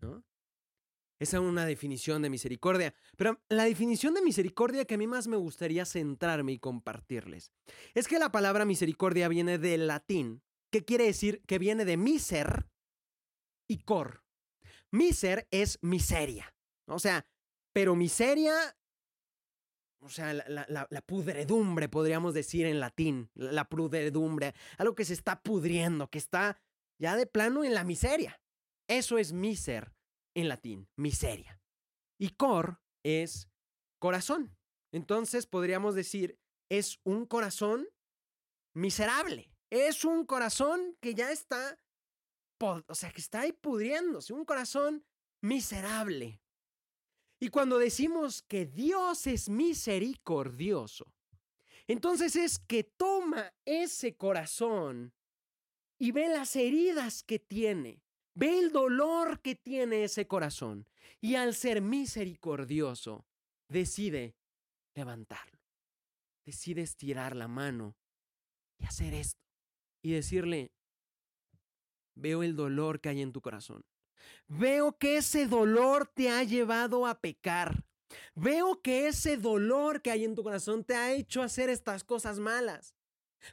¿no? 0.00 0.24
Esa 1.18 1.36
es 1.36 1.42
una 1.42 1.64
definición 1.64 2.22
de 2.22 2.30
misericordia. 2.30 2.94
Pero 3.16 3.40
la 3.48 3.64
definición 3.64 4.14
de 4.14 4.22
misericordia 4.22 4.84
que 4.84 4.94
a 4.94 4.98
mí 4.98 5.06
más 5.06 5.26
me 5.26 5.36
gustaría 5.36 5.84
centrarme 5.84 6.52
y 6.52 6.58
compartirles 6.58 7.52
es 7.94 8.08
que 8.08 8.18
la 8.18 8.32
palabra 8.32 8.64
misericordia 8.64 9.28
viene 9.28 9.58
del 9.58 9.86
latín, 9.86 10.42
que 10.70 10.84
quiere 10.84 11.04
decir 11.04 11.42
que 11.46 11.58
viene 11.58 11.84
de 11.84 11.96
miser 11.96 12.68
y 13.68 13.78
cor. 13.78 14.24
Miser 14.90 15.46
es 15.50 15.78
miseria. 15.82 16.54
O 16.86 16.98
sea, 16.98 17.26
pero 17.72 17.96
miseria, 17.96 18.76
o 20.00 20.08
sea, 20.08 20.34
la, 20.34 21.02
pudredumbre, 21.06 21.88
podríamos 21.88 22.34
decir 22.34 22.66
en 22.66 22.80
latín, 22.80 23.30
la 23.34 23.68
pudredumbre, 23.68 24.54
algo 24.78 24.94
que 24.94 25.04
se 25.04 25.14
está 25.14 25.42
pudriendo, 25.42 26.10
que 26.10 26.18
está 26.18 26.60
ya 26.98 27.16
de 27.16 27.26
plano 27.26 27.64
en 27.64 27.74
la 27.74 27.84
miseria. 27.84 28.40
Eso 28.86 29.16
es 29.16 29.32
miser 29.32 29.93
en 30.34 30.48
latín, 30.48 30.88
miseria. 30.96 31.60
Y 32.18 32.30
cor 32.30 32.80
es 33.02 33.48
corazón. 33.98 34.56
Entonces 34.92 35.46
podríamos 35.46 35.94
decir, 35.94 36.38
es 36.68 37.00
un 37.04 37.26
corazón 37.26 37.88
miserable. 38.74 39.50
Es 39.70 40.04
un 40.04 40.24
corazón 40.26 40.96
que 41.00 41.14
ya 41.14 41.32
está, 41.32 41.80
o 42.60 42.94
sea, 42.94 43.10
que 43.10 43.20
está 43.20 43.40
ahí 43.40 43.52
pudriéndose, 43.52 44.32
un 44.32 44.44
corazón 44.44 45.04
miserable. 45.40 46.40
Y 47.40 47.48
cuando 47.48 47.78
decimos 47.78 48.42
que 48.42 48.66
Dios 48.66 49.26
es 49.26 49.48
misericordioso, 49.48 51.12
entonces 51.86 52.36
es 52.36 52.58
que 52.58 52.84
toma 52.84 53.52
ese 53.64 54.16
corazón 54.16 55.12
y 55.98 56.12
ve 56.12 56.28
las 56.28 56.56
heridas 56.56 57.22
que 57.22 57.38
tiene 57.38 58.03
Ve 58.34 58.58
el 58.58 58.72
dolor 58.72 59.40
que 59.40 59.54
tiene 59.54 60.04
ese 60.04 60.26
corazón 60.26 60.86
y 61.20 61.36
al 61.36 61.54
ser 61.54 61.80
misericordioso, 61.80 63.26
decide 63.68 64.36
levantarlo. 64.94 65.58
Decide 66.44 66.82
estirar 66.82 67.34
la 67.36 67.48
mano 67.48 67.96
y 68.78 68.84
hacer 68.84 69.14
esto. 69.14 69.40
Y 70.02 70.12
decirle, 70.12 70.72
veo 72.14 72.42
el 72.42 72.56
dolor 72.56 73.00
que 73.00 73.08
hay 73.08 73.22
en 73.22 73.32
tu 73.32 73.40
corazón. 73.40 73.84
Veo 74.48 74.98
que 74.98 75.16
ese 75.16 75.46
dolor 75.46 76.06
te 76.06 76.28
ha 76.28 76.42
llevado 76.42 77.06
a 77.06 77.20
pecar. 77.20 77.84
Veo 78.34 78.82
que 78.82 79.08
ese 79.08 79.36
dolor 79.36 80.02
que 80.02 80.10
hay 80.10 80.24
en 80.24 80.34
tu 80.34 80.42
corazón 80.42 80.84
te 80.84 80.94
ha 80.94 81.12
hecho 81.12 81.42
hacer 81.42 81.70
estas 81.70 82.04
cosas 82.04 82.38
malas. 82.38 82.94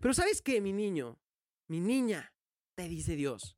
Pero 0.02 0.14
sabes 0.14 0.42
qué, 0.42 0.62
mi 0.62 0.74
niño, 0.74 1.20
mi 1.68 1.80
niña, 1.80 2.34
te 2.76 2.88
dice 2.88 3.16
Dios, 3.16 3.58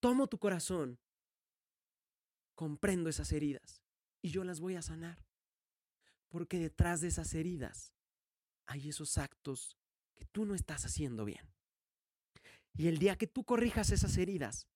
Tomo 0.00 0.26
tu 0.26 0.38
corazón, 0.38 0.98
comprendo 2.54 3.08
esas 3.08 3.30
heridas 3.32 3.82
y 4.22 4.30
yo 4.30 4.42
las 4.42 4.60
voy 4.60 4.74
a 4.74 4.82
sanar. 4.82 5.24
Porque 6.28 6.58
detrás 6.58 7.00
de 7.00 7.08
esas 7.08 7.32
heridas 7.34 7.92
hay 8.66 8.88
esos 8.88 9.16
actos 9.18 9.78
que 10.16 10.24
tú 10.24 10.44
no 10.44 10.54
estás 10.54 10.84
haciendo 10.84 11.24
bien. 11.24 11.54
Y 12.76 12.88
el 12.88 12.98
día 12.98 13.16
que 13.16 13.26
tú 13.26 13.44
corrijas 13.44 13.90
esas 13.90 14.16
heridas, 14.16 14.66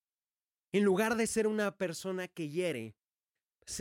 en 0.73 0.85
lugar 0.85 1.17
de 1.17 1.27
ser 1.27 1.47
una 1.47 1.77
persona 1.77 2.29
que 2.29 2.49
hiere, 2.49 2.95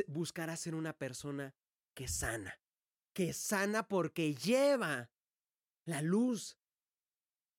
buscarás 0.07 0.59
ser 0.59 0.75
una 0.75 0.93
persona 0.93 1.53
que 1.93 2.07
sana. 2.07 2.59
Que 3.13 3.33
sana 3.33 3.87
porque 3.87 4.33
lleva 4.33 5.11
la 5.85 6.01
luz 6.01 6.57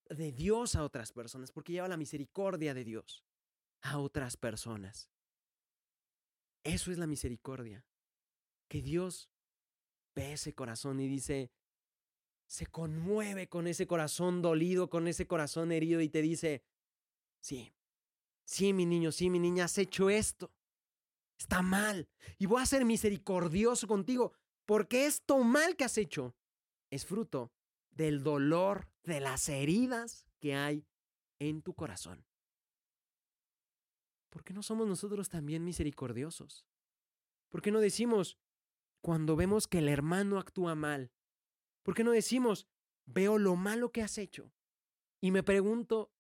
de 0.09 0.33
Dios 0.33 0.75
a 0.75 0.83
otras 0.83 1.13
personas, 1.13 1.53
porque 1.53 1.73
lleva 1.73 1.89
la 1.89 1.97
misericordia 1.97 2.75
de 2.75 2.85
Dios 2.85 3.25
a 3.83 3.99
otras 3.99 4.37
personas. 4.37 5.11
Eso 6.65 6.91
es 6.91 6.99
la 6.99 7.07
misericordia. 7.07 7.85
Que 8.69 8.83
Dios 8.83 9.31
ve 10.15 10.33
ese 10.33 10.55
corazón 10.55 11.01
y 11.01 11.09
dice, 11.09 11.51
se 12.47 12.67
conmueve 12.67 13.49
con 13.49 13.67
ese 13.67 13.87
corazón 13.87 14.43
dolido, 14.43 14.91
con 14.91 15.09
ese 15.09 15.27
corazón 15.27 15.73
herido 15.73 16.01
y 16.01 16.09
te 16.09 16.23
dice, 16.23 16.65
sí, 17.41 17.73
sí, 18.45 18.73
mi 18.73 18.87
niño, 18.87 19.13
sí, 19.13 19.31
mi 19.31 19.39
niña, 19.39 19.65
has 19.65 19.79
hecho 19.79 20.11
esto. 20.11 20.53
Está 21.39 21.63
mal. 21.63 22.09
Y 22.39 22.47
voy 22.47 22.63
a 22.63 22.67
ser 22.67 22.85
misericordioso 22.85 23.87
contigo 23.87 24.33
porque 24.67 25.07
esto 25.07 25.39
mal 25.39 25.77
que 25.77 25.85
has 25.85 25.97
hecho 25.97 26.37
es 26.91 27.07
fruto 27.07 27.53
del 27.91 28.23
dolor, 28.23 28.89
de 29.05 29.21
las 29.21 29.49
heridas 29.49 30.27
que 30.39 30.55
hay 30.55 30.87
en 31.39 31.63
tu 31.63 31.75
corazón. 31.75 32.25
¿Por 34.31 34.45
qué 34.45 34.55
no 34.55 34.63
somos 34.63 34.87
nosotros 34.87 35.29
también 35.29 35.65
misericordiosos? 35.65 36.65
¿Por 37.49 37.61
qué 37.63 37.71
no 37.71 37.81
decimos, 37.81 38.39
cuando 39.03 39.37
vemos 39.37 39.67
que 39.67 39.79
el 39.79 39.89
hermano 39.89 40.39
actúa 40.39 40.75
mal, 40.75 41.11
¿por 41.83 41.95
qué 41.95 42.05
no 42.05 42.13
decimos, 42.13 42.67
veo 43.07 43.39
lo 43.39 43.57
malo 43.57 43.91
que 43.91 44.03
has 44.03 44.19
hecho? 44.19 44.53
Y 45.21 45.33
me 45.33 45.43
pregunto, 45.43 46.13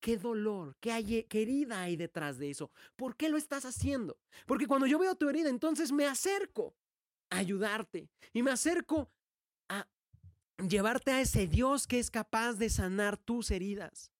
¿qué 0.00 0.16
dolor, 0.16 0.76
qué, 0.80 1.26
qué 1.28 1.42
herida 1.42 1.82
hay 1.82 1.96
detrás 1.96 2.38
de 2.38 2.50
eso? 2.50 2.70
¿Por 2.96 3.16
qué 3.16 3.28
lo 3.28 3.36
estás 3.36 3.64
haciendo? 3.64 4.18
Porque 4.46 4.66
cuando 4.66 4.86
yo 4.86 4.98
veo 4.98 5.16
tu 5.16 5.28
herida, 5.28 5.50
entonces 5.50 5.92
me 5.92 6.06
acerco 6.06 6.76
a 7.30 7.38
ayudarte 7.38 8.08
y 8.32 8.42
me 8.42 8.52
acerco 8.52 9.10
a 9.68 9.88
llevarte 10.68 11.10
a 11.10 11.20
ese 11.20 11.48
Dios 11.48 11.86
que 11.86 11.98
es 11.98 12.10
capaz 12.10 12.54
de 12.54 12.70
sanar 12.70 13.16
tus 13.16 13.50
heridas. 13.50 14.13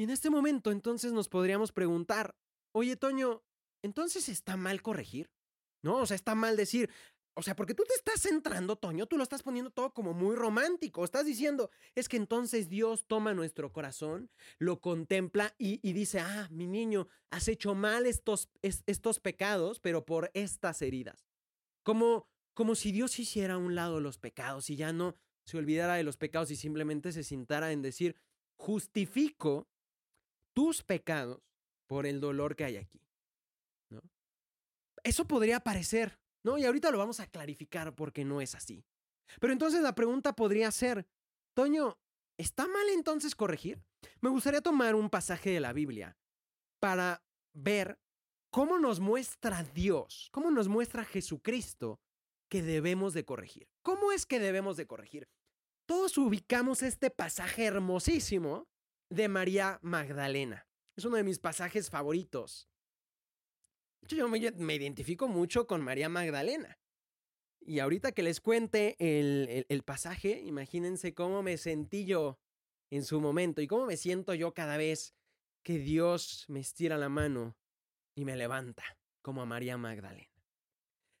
Y 0.00 0.04
en 0.04 0.08
este 0.08 0.30
momento 0.30 0.70
entonces 0.70 1.12
nos 1.12 1.28
podríamos 1.28 1.72
preguntar, 1.72 2.34
oye 2.72 2.96
Toño, 2.96 3.42
¿entonces 3.82 4.30
está 4.30 4.56
mal 4.56 4.80
corregir? 4.80 5.30
¿No? 5.82 5.98
O 5.98 6.06
sea, 6.06 6.14
está 6.14 6.34
mal 6.34 6.56
decir, 6.56 6.88
o 7.34 7.42
sea, 7.42 7.54
porque 7.54 7.74
tú 7.74 7.82
te 7.86 7.92
estás 7.92 8.22
centrando, 8.22 8.76
Toño, 8.76 9.04
tú 9.04 9.18
lo 9.18 9.22
estás 9.22 9.42
poniendo 9.42 9.70
todo 9.70 9.92
como 9.92 10.14
muy 10.14 10.36
romántico. 10.36 11.04
Estás 11.04 11.26
diciendo, 11.26 11.70
es 11.94 12.08
que 12.08 12.16
entonces 12.16 12.70
Dios 12.70 13.04
toma 13.08 13.34
nuestro 13.34 13.74
corazón, 13.74 14.30
lo 14.58 14.80
contempla 14.80 15.54
y, 15.58 15.76
dice, 15.92 16.20
ah, 16.20 16.48
mi 16.50 16.66
niño, 16.66 17.06
has 17.28 17.46
hecho 17.48 17.74
mal 17.74 18.06
estos, 18.06 18.48
estos 18.62 19.20
pecados, 19.20 19.80
pero 19.80 20.06
por 20.06 20.30
estas 20.32 20.80
heridas. 20.80 21.28
Como, 21.82 22.26
como 22.54 22.74
si 22.74 22.90
Dios 22.90 23.18
hiciera 23.18 23.52
a 23.52 23.58
un 23.58 23.74
lado 23.74 24.00
los 24.00 24.16
pecados 24.16 24.70
y 24.70 24.76
ya 24.76 24.94
no 24.94 25.14
se 25.44 25.58
olvidara 25.58 25.96
de 25.96 26.04
los 26.04 26.16
pecados 26.16 26.50
y 26.50 26.56
simplemente 26.56 27.12
se 27.12 27.22
sintara 27.22 27.70
en 27.72 27.82
decir, 27.82 28.16
justifico 28.56 29.68
tus 30.54 30.82
pecados 30.82 31.40
por 31.86 32.06
el 32.06 32.20
dolor 32.20 32.56
que 32.56 32.64
hay 32.64 32.76
aquí. 32.76 33.00
¿no? 33.90 34.00
Eso 35.02 35.26
podría 35.26 35.60
parecer, 35.60 36.18
¿no? 36.44 36.58
Y 36.58 36.64
ahorita 36.64 36.90
lo 36.90 36.98
vamos 36.98 37.20
a 37.20 37.26
clarificar 37.26 37.94
porque 37.94 38.24
no 38.24 38.40
es 38.40 38.54
así. 38.54 38.84
Pero 39.40 39.52
entonces 39.52 39.80
la 39.82 39.94
pregunta 39.94 40.34
podría 40.34 40.70
ser, 40.70 41.06
Toño, 41.54 41.98
¿está 42.38 42.66
mal 42.66 42.88
entonces 42.90 43.34
corregir? 43.34 43.82
Me 44.20 44.30
gustaría 44.30 44.60
tomar 44.60 44.94
un 44.94 45.10
pasaje 45.10 45.50
de 45.50 45.60
la 45.60 45.72
Biblia 45.72 46.16
para 46.80 47.22
ver 47.52 47.98
cómo 48.50 48.78
nos 48.78 49.00
muestra 49.00 49.62
Dios, 49.62 50.28
cómo 50.32 50.50
nos 50.50 50.68
muestra 50.68 51.04
Jesucristo 51.04 52.00
que 52.48 52.62
debemos 52.62 53.14
de 53.14 53.24
corregir. 53.24 53.68
¿Cómo 53.82 54.12
es 54.12 54.26
que 54.26 54.40
debemos 54.40 54.76
de 54.76 54.86
corregir? 54.86 55.28
Todos 55.86 56.18
ubicamos 56.18 56.82
este 56.82 57.10
pasaje 57.10 57.64
hermosísimo 57.64 58.68
de 59.10 59.28
María 59.28 59.78
Magdalena. 59.82 60.66
Es 60.96 61.04
uno 61.04 61.16
de 61.16 61.24
mis 61.24 61.38
pasajes 61.38 61.90
favoritos. 61.90 62.68
yo 64.08 64.28
me, 64.28 64.38
identifico 64.74 65.28
mucho 65.28 65.66
con 65.66 65.82
María 65.82 66.08
Magdalena. 66.08 66.78
Y 67.60 67.80
ahorita 67.80 68.12
que 68.12 68.22
les 68.22 68.40
cuente 68.40 68.96
el, 68.98 69.66
el 69.68 69.82
pasaje, 69.82 70.40
imagínense 70.40 71.12
cómo 71.12 71.42
me 71.42 71.58
sentí 71.58 72.06
yo 72.06 72.40
en 72.90 73.04
su 73.04 73.20
momento 73.20 73.60
y 73.60 73.66
cómo 73.66 73.86
me 73.86 73.96
siento 73.96 74.34
yo 74.34 74.54
cada 74.54 74.76
vez 74.76 75.14
que 75.62 75.78
Dios 75.78 76.46
me 76.48 76.60
estira 76.60 76.96
la 76.96 77.08
mano 77.08 77.56
y 78.14 78.24
me 78.24 78.36
levanta, 78.36 78.84
como 79.22 79.42
a 79.42 79.46
María 79.46 79.76
Magdalena. 79.76 80.30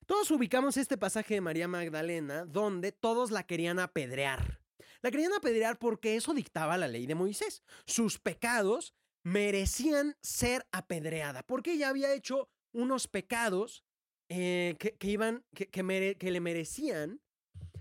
Todos 0.06 0.30
ubicamos 0.30 0.76
este 0.76 0.98
pasaje 0.98 1.34
de 1.34 1.40
María 1.40 1.68
Magdalena 1.68 2.44
donde 2.44 2.90
todos 2.90 3.30
la 3.30 3.44
querían 3.44 3.78
apedrear. 3.78 4.59
La 5.02 5.10
querían 5.10 5.32
apedrear 5.32 5.78
porque 5.78 6.16
eso 6.16 6.34
dictaba 6.34 6.76
la 6.76 6.88
ley 6.88 7.06
de 7.06 7.14
Moisés. 7.14 7.62
Sus 7.86 8.18
pecados 8.18 8.94
merecían 9.22 10.16
ser 10.22 10.66
apedreada, 10.72 11.42
porque 11.42 11.72
ella 11.72 11.88
había 11.88 12.12
hecho 12.12 12.50
unos 12.72 13.08
pecados 13.08 13.84
eh, 14.28 14.76
que, 14.78 14.96
iban, 15.08 15.44
que, 15.54 15.68
que, 15.68 16.30
le 16.30 16.40
merecían 16.40 17.20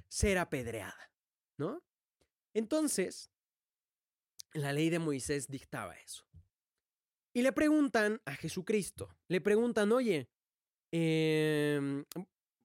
ser 0.08 0.38
apedreada, 0.38 1.14
¿no? 1.58 1.84
Entonces, 2.54 3.30
la 4.54 4.74
ley 4.74 4.90
de 4.90 5.00
Moisés 5.00 5.48
dictaba 5.48 5.96
eso. 5.96 6.26
Y 7.34 7.44
le 7.44 7.52
preguntan 7.52 8.22
a 8.26 8.34
Jesucristo, 8.36 9.16
le 9.28 9.40
preguntan, 9.40 9.92
oye, 9.92 10.30
em, 10.92 12.04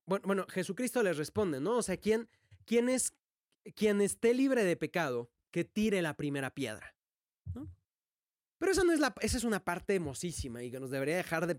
bueno, 0.07 0.27
bueno, 0.27 0.47
Jesucristo 0.49 1.03
les 1.03 1.19
responde, 1.19 1.61
¿no? 1.61 1.77
O 1.77 1.83
sea, 1.83 1.99
¿quién, 1.99 2.29
quién 2.65 2.89
es 2.89 3.13
quien 3.75 4.00
esté 4.00 4.35
libre 4.35 4.64
de 4.64 4.76
pecado, 4.76 5.30
que 5.52 5.64
tire 5.64 6.02
la 6.02 6.16
primera 6.16 6.50
piedra? 6.50 6.94
¿no? 7.54 7.68
Pero 8.59 8.73
esa, 8.73 8.85
no 8.85 8.92
es 8.92 9.00
la, 9.00 9.14
esa 9.21 9.37
es 9.37 9.44
una 9.44 9.64
parte 9.64 9.94
hermosísima 9.94 10.62
y 10.62 10.71
que 10.71 10.80
nos 10.80 10.90
debería 10.90 11.16
dejar 11.16 11.47
de 11.47 11.54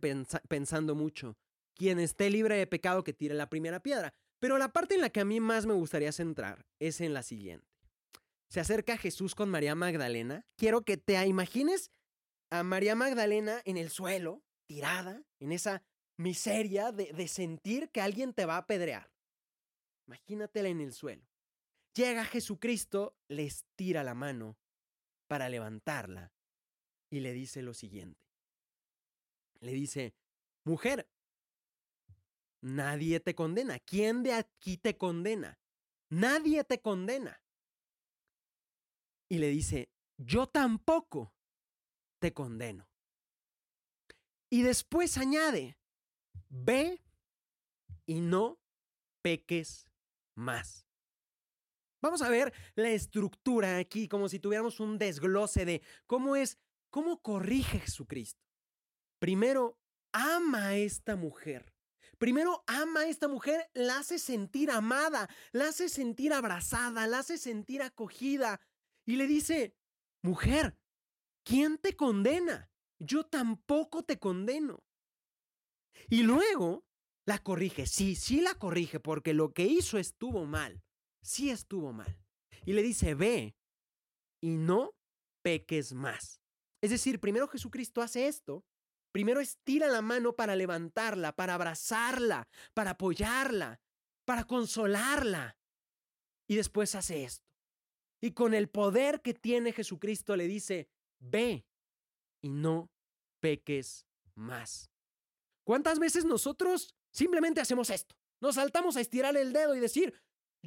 pensando 0.47 0.95
mucho. 0.95 1.37
Quien 1.75 1.99
esté 1.99 2.29
libre 2.29 2.55
de 2.55 2.67
pecado, 2.67 3.03
que 3.03 3.13
tire 3.13 3.35
la 3.35 3.49
primera 3.49 3.81
piedra. 3.81 4.13
Pero 4.39 4.57
la 4.57 4.71
parte 4.71 4.95
en 4.95 5.01
la 5.01 5.09
que 5.09 5.19
a 5.19 5.25
mí 5.25 5.39
más 5.39 5.65
me 5.65 5.73
gustaría 5.73 6.11
centrar 6.11 6.65
es 6.79 7.01
en 7.01 7.13
la 7.13 7.21
siguiente. 7.21 7.67
Se 8.49 8.59
acerca 8.59 8.97
Jesús 8.97 9.35
con 9.35 9.49
María 9.49 9.75
Magdalena. 9.75 10.45
Quiero 10.57 10.83
que 10.83 10.97
te 10.97 11.23
imagines 11.25 11.91
a 12.49 12.63
María 12.63 12.95
Magdalena 12.95 13.61
en 13.65 13.77
el 13.77 13.89
suelo, 13.89 14.43
tirada, 14.67 15.23
en 15.39 15.51
esa 15.51 15.83
miseria 16.17 16.91
de, 16.91 17.11
de 17.11 17.27
sentir 17.27 17.89
que 17.89 18.01
alguien 18.01 18.33
te 18.33 18.45
va 18.45 18.55
a 18.55 18.59
apedrear. 18.59 19.11
Imagínatela 20.07 20.69
en 20.69 20.81
el 20.81 20.93
suelo. 20.93 21.23
Llega 21.95 22.25
Jesucristo, 22.25 23.17
les 23.29 23.65
tira 23.77 24.03
la 24.03 24.13
mano 24.13 24.57
para 25.27 25.47
levantarla 25.47 26.33
y 27.09 27.21
le 27.21 27.31
dice 27.31 27.61
lo 27.61 27.73
siguiente. 27.73 28.19
Le 29.61 29.71
dice, 29.71 30.13
mujer, 30.65 31.09
nadie 32.61 33.21
te 33.21 33.33
condena. 33.33 33.79
¿Quién 33.79 34.23
de 34.23 34.33
aquí 34.33 34.77
te 34.77 34.97
condena? 34.97 35.57
Nadie 36.09 36.65
te 36.65 36.81
condena. 36.81 37.41
Y 39.29 39.37
le 39.37 39.47
dice, 39.47 39.89
yo 40.17 40.47
tampoco 40.47 41.33
te 42.19 42.33
condeno. 42.33 42.89
Y 44.49 44.63
después 44.63 45.17
añade, 45.17 45.77
ve 46.49 47.01
y 48.05 48.19
no 48.19 48.59
peques 49.21 49.89
más. 50.35 50.84
Vamos 52.05 52.21
a 52.21 52.29
ver 52.29 52.53
la 52.75 52.91
estructura 52.91 53.79
aquí, 53.79 54.07
como 54.07 54.29
si 54.29 54.39
tuviéramos 54.39 54.79
un 54.79 54.99
desglose 54.99 55.65
de 55.65 55.81
cómo 56.05 56.35
es, 56.35 56.59
cómo 56.91 57.19
corrige 57.23 57.79
Jesucristo. 57.79 58.45
Primero, 59.17 59.79
ama 60.11 60.67
a 60.67 60.75
esta 60.75 61.15
mujer. 61.15 61.73
Primero 62.19 62.63
ama 62.67 62.99
a 62.99 63.07
esta 63.07 63.27
mujer, 63.27 63.71
la 63.73 63.97
hace 63.97 64.19
sentir 64.19 64.69
amada, 64.69 65.27
la 65.51 65.69
hace 65.69 65.89
sentir 65.89 66.31
abrazada, 66.31 67.07
la 67.07 67.19
hace 67.19 67.39
sentir 67.39 67.81
acogida. 67.81 68.61
Y 69.03 69.15
le 69.15 69.25
dice, 69.25 69.75
mujer, 70.21 70.77
¿quién 71.43 71.79
te 71.79 71.95
condena? 71.95 72.69
Yo 72.99 73.25
tampoco 73.25 74.03
te 74.03 74.19
condeno. 74.19 74.83
Y 76.07 76.21
luego 76.21 76.85
la 77.25 77.39
corrige. 77.39 77.87
Sí, 77.87 78.15
sí 78.15 78.41
la 78.41 78.53
corrige 78.53 78.99
porque 78.99 79.33
lo 79.33 79.55
que 79.55 79.63
hizo 79.63 79.97
estuvo 79.97 80.45
mal. 80.45 80.84
Sí 81.25 81.49
estuvo 81.49 81.91
mal. 81.91 82.15
Y 82.65 82.73
le 82.73 82.83
dice, 82.83 83.15
ve 83.15 83.57
y 84.41 84.57
no 84.57 84.95
peques 85.41 85.91
más. 85.91 86.39
Es 86.81 86.91
decir, 86.91 87.19
primero 87.19 87.47
Jesucristo 87.47 88.03
hace 88.03 88.27
esto. 88.27 88.63
Primero 89.11 89.39
estira 89.39 89.87
la 89.87 90.03
mano 90.03 90.35
para 90.35 90.55
levantarla, 90.55 91.35
para 91.35 91.55
abrazarla, 91.55 92.47
para 92.75 92.91
apoyarla, 92.91 93.81
para 94.23 94.43
consolarla. 94.43 95.57
Y 96.47 96.57
después 96.57 96.93
hace 96.93 97.23
esto. 97.23 97.49
Y 98.21 98.33
con 98.33 98.53
el 98.53 98.69
poder 98.69 99.23
que 99.23 99.33
tiene 99.33 99.73
Jesucristo 99.73 100.35
le 100.35 100.47
dice, 100.47 100.91
ve 101.17 101.65
y 102.39 102.49
no 102.49 102.91
peques 103.39 104.05
más. 104.35 104.91
¿Cuántas 105.63 105.97
veces 105.97 106.23
nosotros 106.23 106.93
simplemente 107.11 107.61
hacemos 107.61 107.89
esto? 107.89 108.15
Nos 108.41 108.55
saltamos 108.55 108.95
a 108.95 109.01
estirar 109.01 109.35
el 109.37 109.53
dedo 109.53 109.73
y 109.73 109.79
decir, 109.79 110.13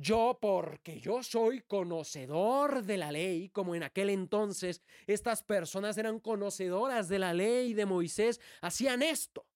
yo 0.00 0.38
porque 0.40 1.00
yo 1.00 1.22
soy 1.22 1.62
conocedor 1.62 2.82
de 2.84 2.96
la 2.96 3.12
ley, 3.12 3.48
como 3.50 3.74
en 3.74 3.82
aquel 3.82 4.10
entonces 4.10 4.82
estas 5.06 5.42
personas 5.42 5.98
eran 5.98 6.20
conocedoras 6.20 7.08
de 7.08 7.18
la 7.18 7.34
ley 7.34 7.74
de 7.74 7.86
Moisés, 7.86 8.40
hacían 8.60 9.02
esto 9.02 9.46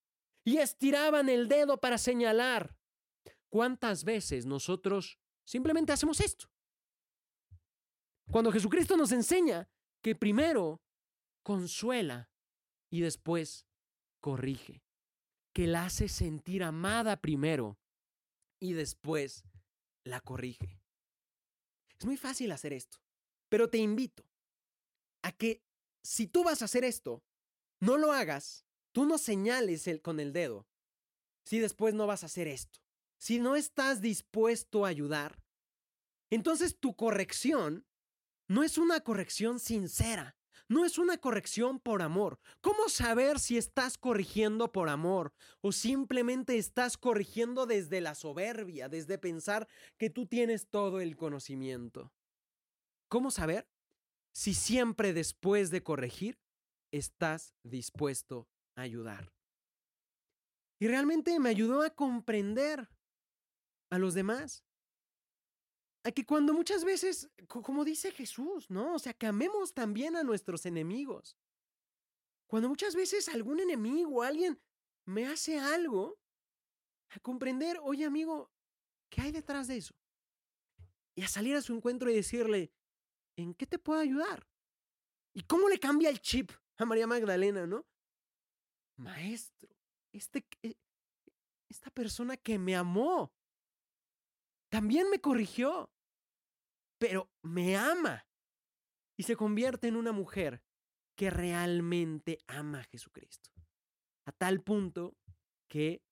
y 0.44 0.58
estiraban 0.58 1.28
el 1.28 1.48
dedo 1.48 1.78
para 1.78 1.98
señalar. 1.98 2.76
¿Cuántas 3.48 4.04
veces 4.04 4.46
nosotros 4.46 5.18
simplemente 5.44 5.92
hacemos 5.92 6.20
esto? 6.20 6.50
Cuando 8.30 8.50
Jesucristo 8.50 8.96
nos 8.96 9.12
enseña 9.12 9.68
que 10.02 10.14
primero 10.14 10.80
consuela 11.42 12.30
y 12.90 13.00
después 13.00 13.66
corrige 14.20 14.82
que 15.52 15.66
la 15.66 15.84
hace 15.84 16.08
sentir 16.08 16.62
amada 16.64 17.20
primero 17.20 17.78
y 18.58 18.72
después 18.72 19.44
la 20.04 20.20
corrige. 20.20 20.80
Es 21.98 22.04
muy 22.04 22.16
fácil 22.16 22.52
hacer 22.52 22.72
esto, 22.72 22.98
pero 23.48 23.68
te 23.68 23.78
invito 23.78 24.24
a 25.22 25.32
que 25.32 25.62
si 26.02 26.26
tú 26.26 26.42
vas 26.44 26.62
a 26.62 26.64
hacer 26.64 26.84
esto, 26.84 27.22
no 27.80 27.96
lo 27.96 28.12
hagas, 28.12 28.64
tú 28.92 29.06
no 29.06 29.18
señales 29.18 29.88
con 30.02 30.20
el 30.20 30.32
dedo 30.32 30.66
si 31.44 31.58
después 31.58 31.94
no 31.94 32.06
vas 32.06 32.22
a 32.22 32.26
hacer 32.26 32.48
esto. 32.48 32.80
Si 33.18 33.38
no 33.38 33.56
estás 33.56 34.00
dispuesto 34.00 34.84
a 34.84 34.88
ayudar, 34.88 35.42
entonces 36.30 36.78
tu 36.78 36.96
corrección 36.96 37.86
no 38.48 38.64
es 38.64 38.78
una 38.78 39.00
corrección 39.00 39.60
sincera, 39.60 40.36
no 40.68 40.84
es 40.84 40.98
una 40.98 41.18
corrección 41.18 41.80
por 41.80 42.02
amor. 42.02 42.38
¿Cómo 42.60 42.88
saber 42.88 43.38
si 43.38 43.58
estás 43.58 43.98
corrigiendo 43.98 44.72
por 44.72 44.88
amor 44.88 45.32
o 45.60 45.72
simplemente 45.72 46.58
estás 46.58 46.96
corrigiendo 46.96 47.66
desde 47.66 48.00
la 48.00 48.14
soberbia, 48.14 48.88
desde 48.88 49.18
pensar 49.18 49.68
que 49.98 50.10
tú 50.10 50.26
tienes 50.26 50.68
todo 50.68 51.00
el 51.00 51.16
conocimiento? 51.16 52.12
¿Cómo 53.08 53.30
saber 53.30 53.68
si 54.32 54.54
siempre 54.54 55.12
después 55.12 55.70
de 55.70 55.82
corregir 55.82 56.38
estás 56.90 57.54
dispuesto 57.62 58.48
a 58.76 58.82
ayudar? 58.82 59.32
Y 60.80 60.88
realmente 60.88 61.38
me 61.38 61.50
ayudó 61.50 61.82
a 61.82 61.90
comprender 61.90 62.88
a 63.90 63.98
los 63.98 64.14
demás 64.14 64.64
a 66.04 66.10
que 66.10 66.26
cuando 66.26 66.52
muchas 66.52 66.84
veces, 66.84 67.30
como 67.48 67.84
dice 67.84 68.10
Jesús, 68.10 68.68
¿no? 68.70 68.94
O 68.94 68.98
sea, 68.98 69.14
que 69.14 69.26
amemos 69.26 69.72
también 69.72 70.16
a 70.16 70.24
nuestros 70.24 70.66
enemigos. 70.66 71.36
Cuando 72.46 72.68
muchas 72.68 72.94
veces 72.94 73.28
algún 73.28 73.60
enemigo, 73.60 74.22
alguien 74.22 74.60
me 75.04 75.26
hace 75.26 75.58
algo, 75.58 76.18
a 77.10 77.20
comprender, 77.20 77.78
oye 77.82 78.04
amigo, 78.04 78.50
¿qué 79.10 79.22
hay 79.22 79.32
detrás 79.32 79.68
de 79.68 79.76
eso? 79.76 79.94
Y 81.14 81.22
a 81.22 81.28
salir 81.28 81.54
a 81.56 81.62
su 81.62 81.74
encuentro 81.74 82.10
y 82.10 82.14
decirle, 82.14 82.72
¿en 83.36 83.54
qué 83.54 83.66
te 83.66 83.78
puedo 83.78 84.00
ayudar? 84.00 84.46
¿Y 85.34 85.42
cómo 85.42 85.68
le 85.68 85.78
cambia 85.78 86.10
el 86.10 86.20
chip 86.20 86.50
a 86.76 86.84
María 86.84 87.06
Magdalena, 87.06 87.66
no? 87.66 87.86
Maestro, 88.96 89.68
este, 90.12 90.46
eh, 90.62 90.76
esta 91.68 91.90
persona 91.90 92.36
que 92.36 92.58
me 92.58 92.76
amó, 92.76 93.32
también 94.72 95.10
me 95.10 95.20
corrigió, 95.20 95.92
pero 96.98 97.30
me 97.42 97.76
ama. 97.76 98.26
Y 99.18 99.24
se 99.24 99.36
convierte 99.36 99.88
en 99.88 99.96
una 99.96 100.12
mujer 100.12 100.64
que 101.14 101.28
realmente 101.28 102.38
ama 102.46 102.80
a 102.80 102.84
Jesucristo. 102.84 103.50
A 104.24 104.32
tal 104.32 104.62
punto 104.62 105.14
que 105.68 106.02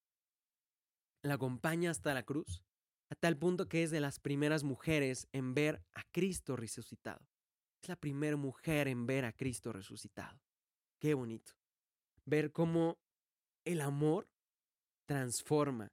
la 1.23 1.33
acompaña 1.33 1.89
hasta 1.89 2.13
la 2.13 2.21
cruz, 2.21 2.63
a 3.09 3.15
tal 3.15 3.35
punto 3.35 3.67
que 3.67 3.81
es 3.81 3.89
de 3.89 3.99
las 3.99 4.19
primeras 4.19 4.63
mujeres 4.63 5.27
en 5.31 5.55
ver 5.55 5.83
a 5.95 6.03
Cristo 6.11 6.55
resucitado. 6.55 7.27
Es 7.81 7.89
la 7.89 7.95
primera 7.95 8.37
mujer 8.37 8.87
en 8.87 9.07
ver 9.07 9.25
a 9.25 9.33
Cristo 9.33 9.73
resucitado. 9.73 10.39
Qué 10.99 11.15
bonito. 11.15 11.53
Ver 12.25 12.51
cómo 12.51 12.99
el 13.65 13.81
amor 13.81 14.29
transforma. 15.07 15.91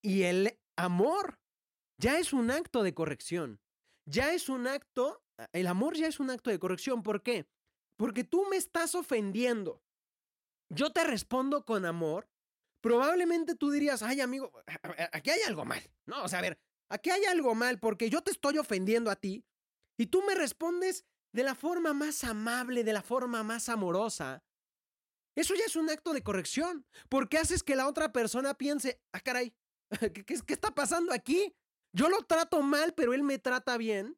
Y 0.00 0.22
el 0.22 0.58
amor 0.74 1.41
ya 2.02 2.18
es 2.18 2.32
un 2.32 2.50
acto 2.50 2.82
de 2.82 2.94
corrección. 2.94 3.60
Ya 4.06 4.32
es 4.34 4.48
un 4.48 4.66
acto, 4.66 5.22
el 5.52 5.68
amor 5.68 5.96
ya 5.96 6.08
es 6.08 6.18
un 6.18 6.30
acto 6.30 6.50
de 6.50 6.58
corrección. 6.58 7.04
¿Por 7.04 7.22
qué? 7.22 7.46
Porque 7.96 8.24
tú 8.24 8.44
me 8.50 8.56
estás 8.56 8.96
ofendiendo. 8.96 9.80
Yo 10.68 10.92
te 10.92 11.04
respondo 11.04 11.64
con 11.64 11.86
amor. 11.86 12.28
Probablemente 12.80 13.54
tú 13.54 13.70
dirías, 13.70 14.02
ay 14.02 14.20
amigo, 14.20 14.50
aquí 15.12 15.30
hay 15.30 15.42
algo 15.42 15.64
mal. 15.64 15.80
No, 16.04 16.24
o 16.24 16.28
sea, 16.28 16.40
a 16.40 16.42
ver, 16.42 16.58
aquí 16.88 17.10
hay 17.10 17.24
algo 17.26 17.54
mal 17.54 17.78
porque 17.78 18.10
yo 18.10 18.20
te 18.22 18.32
estoy 18.32 18.58
ofendiendo 18.58 19.08
a 19.08 19.16
ti 19.16 19.44
y 19.96 20.06
tú 20.06 20.22
me 20.22 20.34
respondes 20.34 21.04
de 21.32 21.44
la 21.44 21.54
forma 21.54 21.94
más 21.94 22.24
amable, 22.24 22.82
de 22.82 22.92
la 22.92 23.02
forma 23.02 23.44
más 23.44 23.68
amorosa. 23.68 24.42
Eso 25.36 25.54
ya 25.54 25.64
es 25.66 25.76
un 25.76 25.88
acto 25.88 26.12
de 26.12 26.24
corrección, 26.24 26.84
porque 27.08 27.38
haces 27.38 27.62
que 27.62 27.76
la 27.76 27.86
otra 27.86 28.12
persona 28.12 28.54
piense, 28.54 29.00
ah, 29.12 29.20
caray, 29.20 29.54
¿qué, 30.12 30.24
qué 30.24 30.52
está 30.52 30.74
pasando 30.74 31.12
aquí? 31.12 31.54
Yo 31.92 32.08
lo 32.08 32.22
trato 32.22 32.62
mal, 32.62 32.94
pero 32.94 33.14
él 33.14 33.22
me 33.22 33.38
trata 33.38 33.76
bien. 33.76 34.16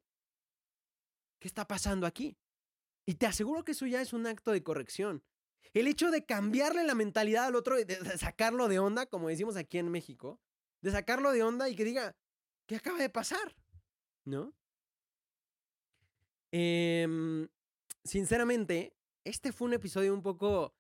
¿qué 1.44 1.48
está 1.48 1.66
pasando 1.68 2.06
aquí? 2.06 2.38
Y 3.04 3.16
te 3.16 3.26
aseguro 3.26 3.66
que 3.66 3.72
eso 3.72 3.84
ya 3.84 4.00
es 4.00 4.14
un 4.14 4.26
acto 4.26 4.50
de 4.50 4.62
corrección. 4.62 5.22
El 5.74 5.86
hecho 5.86 6.10
de 6.10 6.24
cambiarle 6.24 6.84
la 6.84 6.94
mentalidad 6.94 7.44
al 7.44 7.54
otro, 7.54 7.76
de 7.76 7.96
sacarlo 8.16 8.66
de 8.66 8.78
onda, 8.78 9.04
como 9.04 9.28
decimos 9.28 9.58
aquí 9.58 9.76
en 9.76 9.90
México, 9.90 10.40
de 10.80 10.90
sacarlo 10.90 11.32
de 11.32 11.42
onda 11.42 11.68
y 11.68 11.76
que 11.76 11.84
diga, 11.84 12.16
¿qué 12.64 12.76
acaba 12.76 12.96
de 12.96 13.10
pasar? 13.10 13.54
¿No? 14.24 14.54
Em, 16.50 17.46
sinceramente, 18.04 18.96
este 19.24 19.52
fue 19.52 19.68
un 19.68 19.74
episodio 19.74 20.14
un 20.14 20.22
poco 20.22 20.74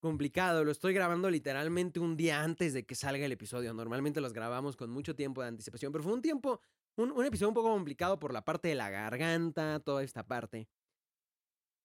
complicado. 0.00 0.64
Lo 0.64 0.72
estoy 0.72 0.92
grabando 0.92 1.30
literalmente 1.30 2.00
un 2.00 2.16
día 2.16 2.42
antes 2.42 2.72
de 2.72 2.84
que 2.84 2.94
salga 2.94 3.24
el 3.24 3.32
episodio. 3.32 3.72
Normalmente 3.72 4.20
los 4.20 4.32
grabamos 4.32 4.76
con 4.76 4.90
mucho 4.90 5.14
tiempo 5.14 5.42
de 5.42 5.48
anticipación, 5.48 5.92
pero 5.92 6.02
fue 6.02 6.12
un 6.12 6.22
tiempo, 6.22 6.60
un, 6.96 7.12
un 7.12 7.24
episodio 7.24 7.48
un 7.48 7.54
poco 7.54 7.70
complicado 7.70 8.18
por 8.18 8.32
la 8.32 8.44
parte 8.44 8.68
de 8.68 8.74
la 8.74 8.90
garganta, 8.90 9.80
toda 9.80 10.02
esta 10.02 10.26
parte. 10.26 10.68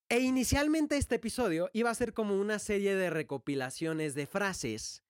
E 0.10 0.20
inicialmente 0.20 0.98
este 0.98 1.16
episodio 1.16 1.70
iba 1.74 1.90
a 1.90 1.96
ser 1.96 2.14
como 2.14 2.40
una 2.40 2.60
serie 2.60 2.96
de 2.96 3.10
recopilaciones 3.10 4.14
de 4.14 4.28
frases 4.28 5.04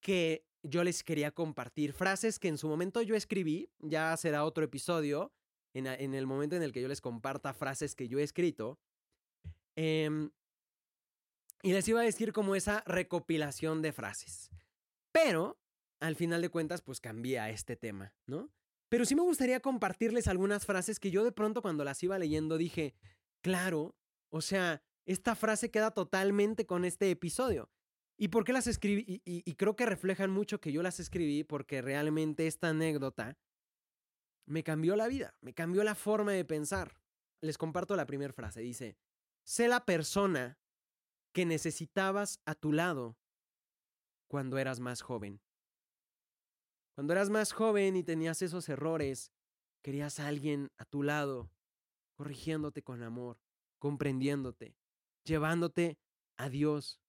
que 0.00 0.46
yo 0.62 0.84
les 0.84 1.02
quería 1.02 1.30
compartir. 1.30 1.92
Frases 1.92 2.38
que 2.38 2.48
en 2.48 2.58
su 2.58 2.68
momento 2.68 3.02
yo 3.02 3.14
escribí, 3.14 3.70
ya 3.78 4.16
será 4.16 4.44
otro 4.44 4.64
episodio, 4.64 5.32
en, 5.72 6.14
el 6.14 6.26
momento 6.26 6.56
en 6.56 6.62
el 6.62 6.72
que 6.72 6.80
yo 6.80 6.88
les 6.88 7.00
comparta 7.00 7.52
frases 7.52 7.94
que 7.94 8.08
yo 8.08 8.18
he 8.18 8.22
escrito. 8.22 8.78
Em, 9.74 10.30
y 11.62 11.72
les 11.72 11.86
iba 11.88 12.00
a 12.00 12.04
decir 12.04 12.32
como 12.32 12.54
esa 12.54 12.82
recopilación 12.86 13.82
de 13.82 13.92
frases. 13.92 14.50
Pero, 15.12 15.58
al 16.00 16.16
final 16.16 16.42
de 16.42 16.50
cuentas, 16.50 16.82
pues 16.82 17.00
cambié 17.00 17.38
a 17.38 17.50
este 17.50 17.76
tema, 17.76 18.14
¿no? 18.26 18.50
Pero 18.88 19.04
sí 19.04 19.14
me 19.14 19.22
gustaría 19.22 19.60
compartirles 19.60 20.28
algunas 20.28 20.64
frases 20.64 21.00
que 21.00 21.10
yo 21.10 21.24
de 21.24 21.32
pronto 21.32 21.62
cuando 21.62 21.84
las 21.84 22.02
iba 22.02 22.18
leyendo 22.18 22.56
dije, 22.56 22.94
claro, 23.42 23.96
o 24.30 24.40
sea, 24.40 24.82
esta 25.06 25.34
frase 25.34 25.70
queda 25.70 25.90
totalmente 25.90 26.66
con 26.66 26.84
este 26.84 27.10
episodio. 27.10 27.70
¿Y 28.18 28.28
por 28.28 28.44
qué 28.44 28.52
las 28.52 28.66
escribí? 28.66 29.20
Y, 29.24 29.54
creo 29.54 29.76
que 29.76 29.86
reflejan 29.86 30.30
mucho 30.30 30.60
que 30.60 30.72
yo 30.72 30.82
las 30.82 31.00
escribí 31.00 31.44
porque 31.44 31.82
realmente 31.82 32.46
esta 32.46 32.68
anécdota 32.68 33.38
me 34.46 34.62
cambió 34.62 34.96
la 34.96 35.08
vida, 35.08 35.36
me 35.40 35.52
cambió 35.52 35.84
la 35.84 35.94
forma 35.94 36.32
de 36.32 36.44
pensar. 36.44 36.98
Les 37.42 37.58
comparto 37.58 37.94
la 37.94 38.06
primera 38.06 38.32
frase. 38.32 38.60
Dice, 38.60 38.96
sé 39.44 39.68
la 39.68 39.84
persona 39.84 40.58
que 41.36 41.44
necesitabas 41.44 42.40
a 42.46 42.54
tu 42.54 42.72
lado 42.72 43.18
cuando 44.26 44.56
eras 44.56 44.80
más 44.80 45.02
joven. 45.02 45.42
Cuando 46.94 47.12
eras 47.12 47.28
más 47.28 47.52
joven 47.52 47.94
y 47.94 48.02
tenías 48.02 48.40
esos 48.40 48.70
errores, 48.70 49.34
querías 49.82 50.18
a 50.18 50.28
alguien 50.28 50.72
a 50.78 50.86
tu 50.86 51.02
lado, 51.02 51.50
corrigiéndote 52.14 52.82
con 52.82 53.02
amor 53.02 53.38
comprendiéndote, 53.78 54.78
llevándote 55.24 55.98
a 56.38 56.48
Dios. 56.48 57.02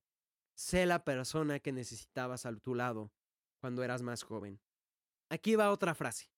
Sé 0.55 0.85
la 0.85 1.05
persona 1.05 1.61
que 1.61 1.71
necesitabas 1.71 2.45
a 2.45 2.53
tu 2.57 2.75
lado 2.75 3.13
cuando 3.61 3.81
eras 3.81 4.01
más 4.01 4.23
joven. 4.23 4.59
Aquí 5.29 5.55
va 5.55 5.71
otra 5.71 5.95
frase. 5.95 6.29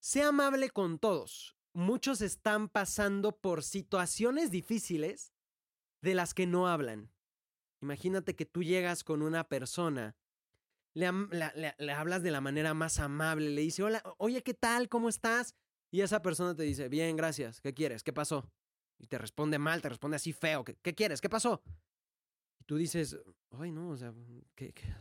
Sé 0.00 0.22
amable 0.22 0.70
con 0.70 0.98
todos. 0.98 1.58
Muchos 1.74 2.22
están 2.22 2.70
pasando 2.70 3.36
por 3.36 3.62
situaciones 3.62 4.50
difíciles 4.50 5.31
de 6.02 6.14
las 6.14 6.34
que 6.34 6.46
no 6.46 6.68
hablan. 6.68 7.10
Imagínate 7.80 8.36
que 8.36 8.46
tú 8.46 8.62
llegas 8.62 9.02
con 9.02 9.22
una 9.22 9.48
persona, 9.48 10.14
le, 10.94 11.10
le, 11.78 11.92
hablas 11.92 12.22
de 12.22 12.30
la 12.30 12.40
manera 12.40 12.74
más 12.74 12.98
amable, 12.98 13.50
le 13.50 13.62
dice, 13.62 13.82
hola, 13.82 14.02
oye, 14.18 14.42
¿qué 14.42 14.54
tal? 14.54 14.88
¿Cómo 14.88 15.08
estás? 15.08 15.56
Y 15.90 16.02
esa 16.02 16.22
persona 16.22 16.54
te 16.54 16.62
dice, 16.64 16.88
bien, 16.88 17.16
gracias, 17.16 17.60
¿qué 17.60 17.72
quieres? 17.72 18.02
¿Qué 18.02 18.12
pasó? 18.12 18.52
y 19.02 19.08
te 19.08 19.18
responde 19.18 19.58
mal, 19.58 19.82
te 19.82 19.88
responde 19.88 20.16
así 20.16 20.32
feo, 20.32 20.64
¿qué, 20.64 20.94
quieres? 20.94 21.20
¿Qué 21.20 21.28
pasó? 21.28 21.60
Y 22.60 22.64
tú 22.64 22.76
dices, 22.76 23.18
ay, 23.50 23.72
no, 23.72 23.90
o 23.90 23.96
sea, 23.96 24.14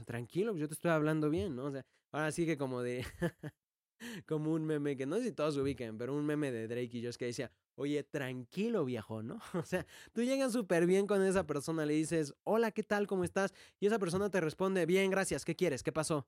tranquilo, 0.05 0.57
yo 0.57 0.67
te 0.67 0.73
estoy 0.73 0.89
hablando 0.89 1.29
bien, 1.29 1.55
¿no? 1.55 1.65
O 1.65 1.71
sea, 1.71 1.85
ahora 2.11 2.31
sí 2.31 2.47
que 2.47 2.57
como 2.57 2.81
de, 2.81 3.05
como 4.27 4.51
un 4.51 4.65
meme 4.65 4.97
que 4.97 5.05
no 5.05 5.17
sé 5.17 5.23
si 5.25 5.31
todos 5.31 5.57
ubiquen, 5.57 5.97
pero 5.97 6.13
un 6.13 6.25
meme 6.25 6.51
de 6.51 6.67
Drake 6.67 6.97
y 6.97 7.05
es 7.05 7.17
que 7.17 7.25
decía, 7.25 7.51
oye, 7.75 8.03
tranquilo 8.03 8.85
viejo, 8.85 9.23
¿no? 9.23 9.39
O 9.53 9.63
sea, 9.63 9.85
tú 10.13 10.23
llegas 10.23 10.53
súper 10.53 10.85
bien 10.85 11.07
con 11.07 11.23
esa 11.23 11.45
persona, 11.45 11.85
le 11.85 11.93
dices, 11.93 12.33
hola, 12.43 12.71
¿qué 12.71 12.83
tal? 12.83 13.07
¿Cómo 13.07 13.23
estás? 13.23 13.53
Y 13.79 13.87
esa 13.87 13.99
persona 13.99 14.29
te 14.29 14.41
responde, 14.41 14.85
bien, 14.85 15.11
gracias, 15.11 15.45
¿qué 15.45 15.55
quieres? 15.55 15.83
¿Qué 15.83 15.91
pasó? 15.91 16.27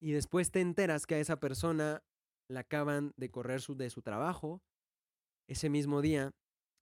Y 0.00 0.12
después 0.12 0.50
te 0.50 0.60
enteras 0.60 1.06
que 1.06 1.14
a 1.14 1.20
esa 1.20 1.38
persona 1.38 2.02
la 2.48 2.60
acaban 2.60 3.12
de 3.16 3.30
correr 3.30 3.60
de 3.60 3.90
su 3.90 4.02
trabajo 4.02 4.62
ese 5.46 5.70
mismo 5.70 6.02
día 6.02 6.32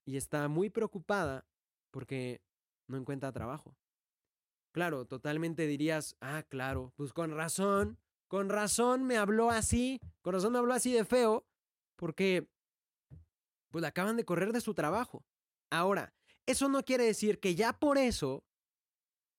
y 0.06 0.16
está 0.16 0.48
muy 0.48 0.70
preocupada 0.70 1.46
porque 1.90 2.40
no 2.88 2.96
encuentra 2.96 3.32
trabajo. 3.32 3.76
Claro, 4.72 5.04
totalmente 5.04 5.66
dirías, 5.66 6.16
ah, 6.20 6.44
claro, 6.48 6.92
pues 6.96 7.12
con 7.12 7.32
razón, 7.32 7.98
con 8.30 8.48
razón 8.48 9.02
me 9.02 9.16
habló 9.16 9.50
así, 9.50 10.00
con 10.22 10.34
razón 10.34 10.52
me 10.52 10.60
habló 10.60 10.72
así 10.72 10.92
de 10.92 11.04
feo, 11.04 11.48
porque 11.96 12.48
pues 13.72 13.84
acaban 13.84 14.16
de 14.16 14.24
correr 14.24 14.52
de 14.52 14.60
su 14.60 14.72
trabajo. 14.72 15.24
Ahora, 15.68 16.14
eso 16.46 16.68
no 16.68 16.84
quiere 16.84 17.04
decir 17.04 17.40
que 17.40 17.56
ya 17.56 17.72
por 17.72 17.98
eso 17.98 18.44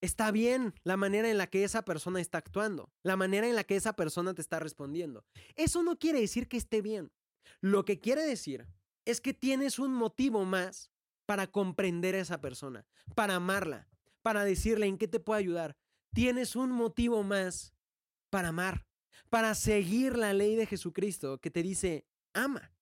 está 0.02 0.30
bien 0.32 0.74
la 0.84 0.98
manera 0.98 1.30
en 1.30 1.38
la 1.38 1.48
que 1.48 1.64
esa 1.64 1.86
persona 1.86 2.20
está 2.20 2.40
actuando, 2.40 2.92
la 3.02 3.16
manera 3.16 3.48
en 3.48 3.56
la 3.56 3.64
que 3.64 3.78
esa 3.78 3.94
persona 3.94 4.34
te 4.34 4.42
está 4.42 4.60
respondiendo. 4.60 5.24
Eso 5.56 5.84
no 5.84 5.98
quiere 5.98 6.20
decir 6.20 6.50
que 6.50 6.58
esté 6.58 6.82
bien. 6.82 7.14
Lo 7.62 7.86
que 7.86 8.02
quiere 8.02 8.26
decir 8.26 8.68
es 9.06 9.22
que 9.22 9.34
tienes 9.34 9.80
un 9.80 9.94
motivo 9.94 10.44
más 10.44 10.92
para 11.26 11.48
comprender 11.48 12.16
a 12.16 12.20
esa 12.20 12.42
persona, 12.42 12.86
para 13.16 13.36
amarla, 13.36 13.88
para 14.22 14.44
decirle 14.44 14.88
en 14.88 14.98
qué 14.98 15.08
te 15.08 15.22
puedo 15.22 15.40
ayudar. 15.40 15.78
Tienes 16.14 16.58
un 16.58 16.72
motivo 16.72 17.24
más 17.24 17.74
para 18.32 18.48
amar, 18.48 18.88
para 19.30 19.54
seguir 19.54 20.18
la 20.18 20.34
ley 20.34 20.56
de 20.56 20.66
Jesucristo 20.66 21.40
que 21.40 21.52
te 21.52 21.62
dice, 21.62 22.08
ama, 22.34 22.74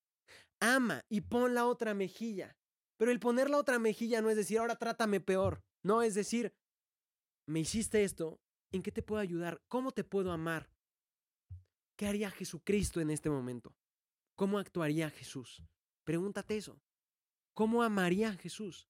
ama 0.61 1.03
y 1.09 1.21
pon 1.21 1.53
la 1.53 1.65
otra 1.65 1.93
mejilla. 1.93 2.55
Pero 2.97 3.11
el 3.11 3.19
poner 3.19 3.49
la 3.49 3.57
otra 3.57 3.79
mejilla 3.79 4.21
no 4.21 4.29
es 4.29 4.37
decir, 4.37 4.59
ahora 4.59 4.77
trátame 4.77 5.19
peor. 5.19 5.61
No, 5.83 6.01
es 6.01 6.15
decir, 6.15 6.53
me 7.45 7.59
hiciste 7.59 8.03
esto, 8.03 8.39
¿en 8.71 8.83
qué 8.83 8.91
te 8.91 9.01
puedo 9.01 9.21
ayudar? 9.21 9.61
¿Cómo 9.67 9.91
te 9.91 10.03
puedo 10.03 10.31
amar? 10.31 10.69
¿Qué 11.97 12.07
haría 12.07 12.31
Jesucristo 12.31 13.01
en 13.01 13.09
este 13.09 13.29
momento? 13.29 13.75
¿Cómo 14.35 14.59
actuaría 14.59 15.09
Jesús? 15.09 15.63
Pregúntate 16.05 16.57
eso. 16.57 16.81
¿Cómo 17.53 17.83
amaría 17.83 18.33
Jesús? 18.33 18.89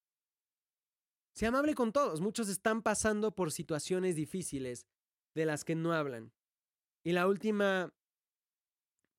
Sea 1.34 1.50
amable 1.50 1.74
con 1.74 1.92
todos. 1.92 2.22
Muchos 2.22 2.50
están 2.50 2.82
pasando 2.82 3.34
por 3.34 3.52
situaciones 3.52 4.16
difíciles 4.16 4.88
de 5.34 5.46
las 5.46 5.64
que 5.64 5.76
no 5.76 5.94
hablan. 5.94 6.34
Y 7.04 7.12
la 7.14 7.28
última 7.28 7.94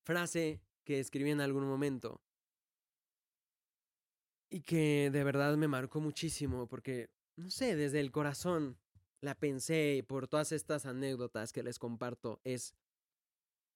frase 0.05 0.61
que 0.85 1.01
escribí 1.01 1.31
en 1.31 1.41
algún 1.41 1.67
momento 1.67 2.21
y 4.51 4.63
que 4.63 5.11
de 5.11 5.25
verdad 5.25 5.57
me 5.57 5.69
marcó 5.69 6.01
muchísimo 6.01 6.67
porque, 6.67 7.11
no 7.37 7.51
sé, 7.51 7.77
desde 7.77 8.01
el 8.01 8.11
corazón 8.11 8.79
la 9.21 9.35
pensé 9.35 10.05
por 10.09 10.29
todas 10.29 10.53
estas 10.53 10.87
anécdotas 10.87 11.53
que 11.53 11.63
les 11.63 11.79
comparto 11.79 12.41
es, 12.43 12.75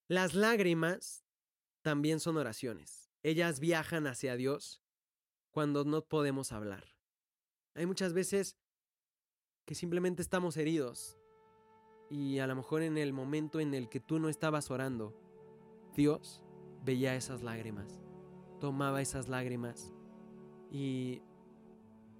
las 0.09 0.35
lágrimas 0.35 1.25
también 1.83 2.19
son 2.19 2.37
oraciones. 2.37 3.11
Ellas 3.23 3.61
viajan 3.61 4.07
hacia 4.07 4.37
Dios 4.37 4.83
cuando 5.51 5.85
no 5.85 6.05
podemos 6.05 6.53
hablar. 6.53 6.95
Hay 7.75 7.87
muchas 7.87 8.13
veces 8.13 8.57
que 9.65 9.75
simplemente 9.75 10.23
estamos 10.23 10.57
heridos 10.57 11.19
y 12.11 12.39
a 12.39 12.47
lo 12.47 12.57
mejor 12.57 12.83
en 12.83 12.99
el 12.99 13.13
momento 13.13 13.61
en 13.61 13.75
el 13.75 13.89
que 13.89 14.01
tú 14.01 14.19
no 14.19 14.29
estabas 14.29 14.71
orando, 14.71 15.15
Dios 15.95 16.43
veía 16.85 17.15
esas 17.15 17.43
lágrimas, 17.43 18.01
tomaba 18.61 19.01
esas 19.01 19.29
lágrimas 19.29 19.95
y 20.71 21.23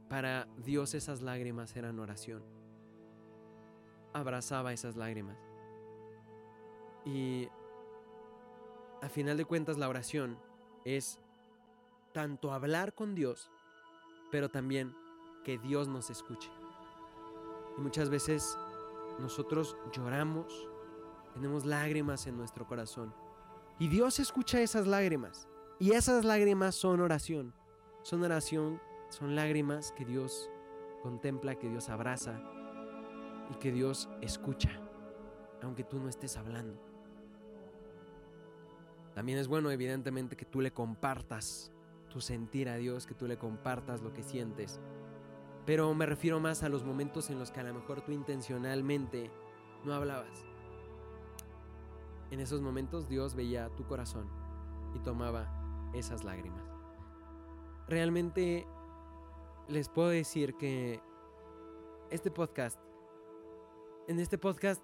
para 0.09 0.47
Dios 0.59 0.95
esas 0.95 1.23
lágrimas 1.23 1.75
eran 1.77 1.99
oración. 1.99 2.43
Abrazaba 4.13 4.73
esas 4.73 4.97
lágrimas. 4.97 5.37
Y 7.05 7.49
a 9.03 9.09
final 9.09 9.37
de 9.37 9.45
cuentas 9.45 9.77
la 9.77 9.89
oración 9.89 10.39
es 10.85 11.19
tanto 12.13 12.53
hablar 12.53 12.95
con 12.95 13.15
Dios, 13.15 13.51
pero 14.31 14.49
también 14.49 14.95
que 15.45 15.59
Dios 15.59 15.89
nos 15.89 16.11
escuche. 16.11 16.51
Y 17.77 17.81
muchas 17.81 18.09
veces 18.09 18.57
nosotros 19.19 19.77
lloramos, 19.93 20.69
tenemos 21.33 21.65
lágrimas 21.65 22.27
en 22.27 22.37
nuestro 22.37 22.67
corazón. 22.67 23.15
Y 23.79 23.89
Dios 23.89 24.19
escucha 24.21 24.61
esas 24.61 24.87
lágrimas. 24.87 25.49
Y 25.79 25.93
esas 25.93 26.25
lágrimas 26.25 26.75
son 26.75 27.01
oración. 27.01 27.55
Son 28.03 28.23
oración, 28.23 28.81
son 29.09 29.35
lágrimas 29.35 29.93
que 29.93 30.05
Dios 30.05 30.51
contempla, 31.03 31.57
que 31.57 31.69
Dios 31.69 31.89
abraza 31.89 32.41
y 33.51 33.55
que 33.57 33.73
Dios 33.73 34.09
escucha, 34.21 34.71
aunque 35.63 35.85
tú 35.85 35.99
no 35.99 36.09
estés 36.09 36.37
hablando. 36.37 36.81
También 39.15 39.39
es 39.39 39.49
bueno, 39.49 39.71
evidentemente, 39.71 40.37
que 40.37 40.45
tú 40.45 40.61
le 40.61 40.73
compartas 40.73 41.73
tu 42.09 42.21
sentir 42.21 42.69
a 42.69 42.77
Dios, 42.77 43.07
que 43.07 43.15
tú 43.15 43.27
le 43.27 43.37
compartas 43.37 44.03
lo 44.03 44.13
que 44.13 44.23
sientes. 44.23 44.81
Pero 45.67 45.95
me 45.95 46.07
refiero 46.07 46.41
más 46.41 46.63
a 46.63 46.69
los 46.69 46.85
momentos 46.85 47.31
en 47.31 47.39
los 47.39 47.51
que 47.51 47.61
a 47.61 47.65
lo 47.65 47.73
mejor 47.73 48.03
tú 48.03 48.13
intencionalmente 48.13 49.31
no 49.85 49.95
hablabas. 49.95 50.45
En 52.31 52.41
esos 52.41 52.61
momentos 52.61 53.09
Dios 53.09 53.35
veía 53.35 53.69
tu 53.77 53.87
corazón 53.87 54.29
y 54.95 54.99
tomaba 54.99 55.91
esas 55.95 56.25
lágrimas. 56.25 56.65
Realmente 57.89 58.67
les 59.69 59.89
puedo 59.89 60.09
decir 60.09 60.55
que 60.57 61.01
este 62.11 62.31
podcast, 62.31 62.79
en 64.09 64.21
este 64.21 64.37
podcast, 64.37 64.83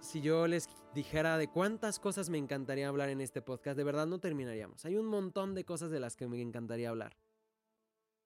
si 0.00 0.20
yo 0.20 0.46
les 0.46 0.68
dijera 0.94 1.38
de 1.38 1.48
cuántas 1.48 1.98
cosas 1.98 2.28
me 2.28 2.36
encantaría 2.36 2.88
hablar 2.88 3.08
en 3.08 3.20
este 3.20 3.40
podcast, 3.40 3.76
de 3.76 3.84
verdad 3.84 4.06
no 4.06 4.18
terminaríamos. 4.18 4.84
Hay 4.84 4.96
un 4.96 5.06
montón 5.06 5.54
de 5.54 5.64
cosas 5.64 5.90
de 5.90 6.00
las 6.00 6.16
que 6.16 6.28
me 6.28 6.40
encantaría 6.40 6.90
hablar. 6.90 7.16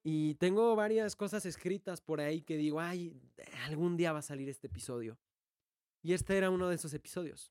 Y 0.02 0.34
tengo 0.36 0.74
varias 0.76 1.16
cosas 1.16 1.44
escritas 1.44 2.00
por 2.00 2.20
ahí 2.20 2.42
que 2.42 2.56
digo, 2.56 2.80
ay, 2.80 3.20
algún 3.66 3.96
día 3.96 4.12
va 4.12 4.20
a 4.20 4.22
salir 4.22 4.48
este 4.48 4.68
episodio. 4.68 5.18
Y 6.02 6.12
este 6.12 6.36
era 6.36 6.50
uno 6.50 6.68
de 6.68 6.76
esos 6.76 6.94
episodios. 6.94 7.50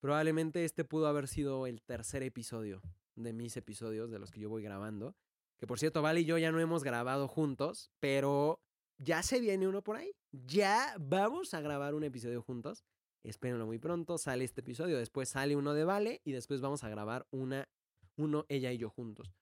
Probablemente 0.00 0.64
este 0.64 0.84
pudo 0.84 1.08
haber 1.08 1.26
sido 1.26 1.66
el 1.66 1.82
tercer 1.82 2.22
episodio 2.22 2.82
de 3.16 3.32
mis 3.32 3.56
episodios, 3.56 4.10
de 4.10 4.18
los 4.18 4.30
que 4.30 4.40
yo 4.40 4.48
voy 4.48 4.62
grabando. 4.62 5.16
Que 5.58 5.66
por 5.66 5.78
cierto, 5.78 6.02
Vale 6.02 6.20
y 6.20 6.24
yo 6.24 6.38
ya 6.38 6.52
no 6.52 6.60
hemos 6.60 6.84
grabado 6.84 7.28
juntos, 7.28 7.90
pero 7.98 8.60
ya 8.98 9.22
se 9.22 9.40
viene 9.40 9.66
uno 9.66 9.82
por 9.82 9.96
ahí. 9.96 10.12
Ya 10.30 10.94
vamos 11.00 11.54
a 11.54 11.60
grabar 11.60 11.94
un 11.94 12.04
episodio 12.04 12.42
juntos. 12.42 12.84
Espérenlo 13.24 13.66
muy 13.66 13.78
pronto. 13.78 14.18
Sale 14.18 14.44
este 14.44 14.60
episodio, 14.60 14.98
después 14.98 15.30
sale 15.30 15.56
uno 15.56 15.74
de 15.74 15.84
Vale 15.84 16.20
y 16.24 16.32
después 16.32 16.60
vamos 16.60 16.84
a 16.84 16.88
grabar 16.88 17.26
una, 17.30 17.68
uno, 18.16 18.44
ella 18.48 18.70
y 18.72 18.78
yo 18.78 18.90
juntos. 18.90 19.34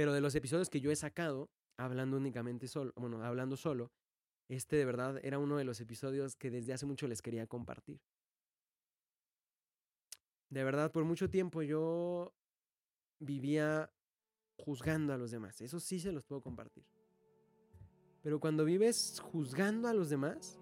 Pero 0.00 0.14
de 0.14 0.22
los 0.22 0.34
episodios 0.34 0.70
que 0.70 0.80
yo 0.80 0.90
he 0.90 0.96
sacado, 0.96 1.50
hablando 1.76 2.16
únicamente 2.16 2.68
solo, 2.68 2.90
bueno, 2.96 3.22
hablando 3.22 3.54
solo, 3.54 3.92
este 4.48 4.76
de 4.76 4.86
verdad 4.86 5.20
era 5.22 5.38
uno 5.38 5.58
de 5.58 5.64
los 5.64 5.78
episodios 5.78 6.36
que 6.36 6.50
desde 6.50 6.72
hace 6.72 6.86
mucho 6.86 7.06
les 7.06 7.20
quería 7.20 7.46
compartir. 7.46 8.00
De 10.48 10.64
verdad, 10.64 10.90
por 10.90 11.04
mucho 11.04 11.28
tiempo 11.28 11.60
yo 11.60 12.32
vivía 13.18 13.92
juzgando 14.56 15.12
a 15.12 15.18
los 15.18 15.32
demás. 15.32 15.60
Eso 15.60 15.78
sí 15.78 16.00
se 16.00 16.12
los 16.12 16.24
puedo 16.24 16.40
compartir. 16.40 16.86
Pero 18.22 18.40
cuando 18.40 18.64
vives 18.64 19.20
juzgando 19.22 19.86
a 19.86 19.92
los 19.92 20.08
demás, 20.08 20.58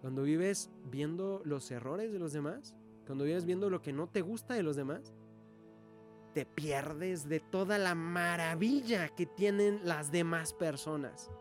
cuando 0.00 0.24
vives 0.24 0.68
viendo 0.82 1.42
los 1.44 1.70
errores 1.70 2.10
de 2.10 2.18
los 2.18 2.32
demás, 2.32 2.76
cuando 3.06 3.22
vives 3.22 3.44
viendo 3.44 3.70
lo 3.70 3.82
que 3.82 3.92
no 3.92 4.08
te 4.08 4.20
gusta 4.20 4.54
de 4.54 4.64
los 4.64 4.74
demás, 4.74 5.14
te 6.38 6.46
pierdes 6.46 7.28
de 7.28 7.40
toda 7.40 7.78
la 7.78 7.96
maravilla 7.96 9.08
que 9.08 9.26
tienen 9.26 9.80
las 9.82 10.12
demás 10.12 10.52
personas. 10.52 11.32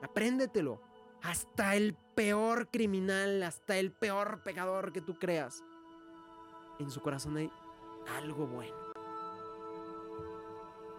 Apréndetelo. 0.00 0.80
Hasta 1.22 1.74
el 1.74 1.96
peor 2.14 2.68
criminal, 2.70 3.42
hasta 3.42 3.78
el 3.78 3.90
peor 3.90 4.40
pecador 4.44 4.92
que 4.92 5.00
tú 5.00 5.18
creas, 5.18 5.64
en 6.78 6.88
su 6.88 7.00
corazón 7.00 7.36
hay 7.36 7.50
algo 8.16 8.46
bueno. 8.46 8.76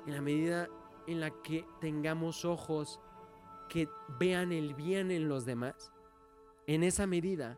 En 0.06 0.15
la 0.15 0.21
medida 0.21 0.67
en 1.08 1.21
la 1.21 1.30
que 1.41 1.65
tengamos 1.80 2.43
ojos 2.43 2.99
que 3.69 3.88
vean 4.19 4.52
el 4.52 4.73
bien 4.73 5.12
en 5.12 5.30
los 5.30 5.45
demás, 5.45 5.93
en 6.67 6.84
esa 6.84 7.08
medida 7.08 7.58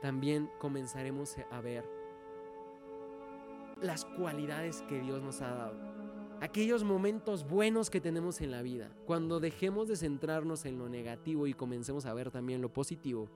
también 0.00 0.50
comenzaremos 0.58 1.36
a 1.50 1.60
ver 1.60 1.97
las 3.82 4.04
cualidades 4.04 4.82
que 4.88 5.00
Dios 5.00 5.22
nos 5.22 5.40
ha 5.40 5.50
dado. 5.50 5.74
Aquellos 6.40 6.84
momentos 6.84 7.48
buenos 7.48 7.90
que 7.90 8.00
tenemos 8.00 8.40
en 8.40 8.50
la 8.50 8.62
vida. 8.62 8.90
Cuando 9.06 9.40
dejemos 9.40 9.88
de 9.88 9.96
centrarnos 9.96 10.64
en 10.66 10.78
lo 10.78 10.88
negativo 10.88 11.46
y 11.46 11.54
comencemos 11.54 12.06
a 12.06 12.14
ver 12.14 12.30
también 12.30 12.62
lo 12.62 12.72
positivo 12.72 13.28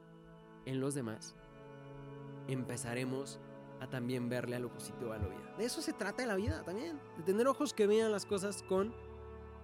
en 0.66 0.80
los 0.80 0.94
demás, 0.94 1.34
empezaremos 2.46 3.40
a 3.80 3.88
también 3.88 4.28
verle 4.28 4.54
a 4.54 4.60
lo 4.60 4.72
positivo 4.72 5.12
a 5.12 5.18
la 5.18 5.26
vida. 5.26 5.54
De 5.58 5.64
eso 5.64 5.82
se 5.82 5.92
trata 5.92 6.24
la 6.24 6.36
vida 6.36 6.62
también. 6.62 7.00
De 7.16 7.24
tener 7.24 7.48
ojos 7.48 7.74
que 7.74 7.88
vean 7.88 8.12
las 8.12 8.24
cosas 8.24 8.62
con 8.62 8.94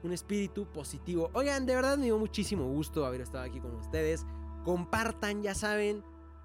un 0.02 0.12
espíritu 0.12 0.66
positivo. 0.66 1.30
Oigan, 1.32 1.66
de 1.66 1.74
verdad 1.76 1.96
me 1.96 2.06
dio 2.06 2.18
muchísimo 2.18 2.66
gusto 2.66 3.06
haber 3.06 3.20
estado 3.20 3.44
aquí 3.44 3.60
con 3.60 3.74
ustedes. 3.76 4.26
Compartan, 4.64 5.42
ya 5.42 5.54
saben, 5.54 6.02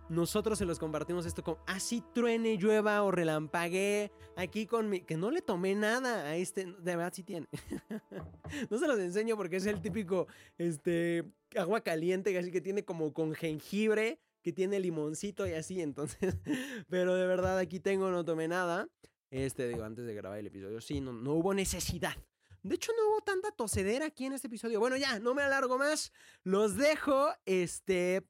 nosotros 0.09 0.57
se 0.57 0.65
los 0.65 0.79
compartimos 0.79 1.25
esto 1.25 1.43
con 1.43 1.57
así 1.65 2.03
truene, 2.13 2.57
llueva 2.57 3.01
o 3.03 3.11
relampaguee. 3.11 4.11
Aquí 4.35 4.65
con 4.65 4.89
mi. 4.89 5.01
Que 5.01 5.17
no 5.17 5.31
le 5.31 5.41
tomé 5.41 5.75
nada 5.75 6.25
a 6.25 6.35
este. 6.35 6.65
De 6.65 6.95
verdad 6.95 7.13
sí 7.13 7.23
tiene. 7.23 7.47
no 8.69 8.77
se 8.77 8.87
los 8.87 8.99
enseño 8.99 9.37
porque 9.37 9.57
es 9.57 9.65
el 9.65 9.81
típico. 9.81 10.27
Este. 10.57 11.23
Agua 11.55 11.81
caliente, 11.81 12.37
así 12.37 12.51
que 12.51 12.61
tiene 12.61 12.83
como 12.83 13.13
con 13.13 13.33
jengibre. 13.33 14.19
Que 14.41 14.51
tiene 14.51 14.79
limoncito 14.79 15.47
y 15.47 15.53
así. 15.53 15.81
Entonces. 15.81 16.35
Pero 16.89 17.15
de 17.15 17.25
verdad 17.25 17.57
aquí 17.57 17.79
tengo, 17.79 18.11
no 18.11 18.25
tomé 18.25 18.47
nada. 18.47 18.89
Este, 19.31 19.67
digo, 19.67 19.83
antes 19.83 20.05
de 20.05 20.13
grabar 20.13 20.37
el 20.37 20.47
episodio. 20.47 20.81
Sí, 20.81 21.01
no, 21.01 21.13
no 21.13 21.33
hubo 21.33 21.53
necesidad. 21.53 22.15
De 22.61 22.75
hecho, 22.75 22.91
no 22.97 23.09
hubo 23.09 23.21
tanta 23.21 23.51
tosedera 23.51 24.05
aquí 24.05 24.25
en 24.25 24.33
este 24.33 24.47
episodio. 24.47 24.79
Bueno, 24.79 24.95
ya, 24.95 25.19
no 25.19 25.33
me 25.33 25.41
alargo 25.41 25.77
más. 25.77 26.11
Los 26.43 26.77
dejo. 26.77 27.29
Este. 27.45 28.23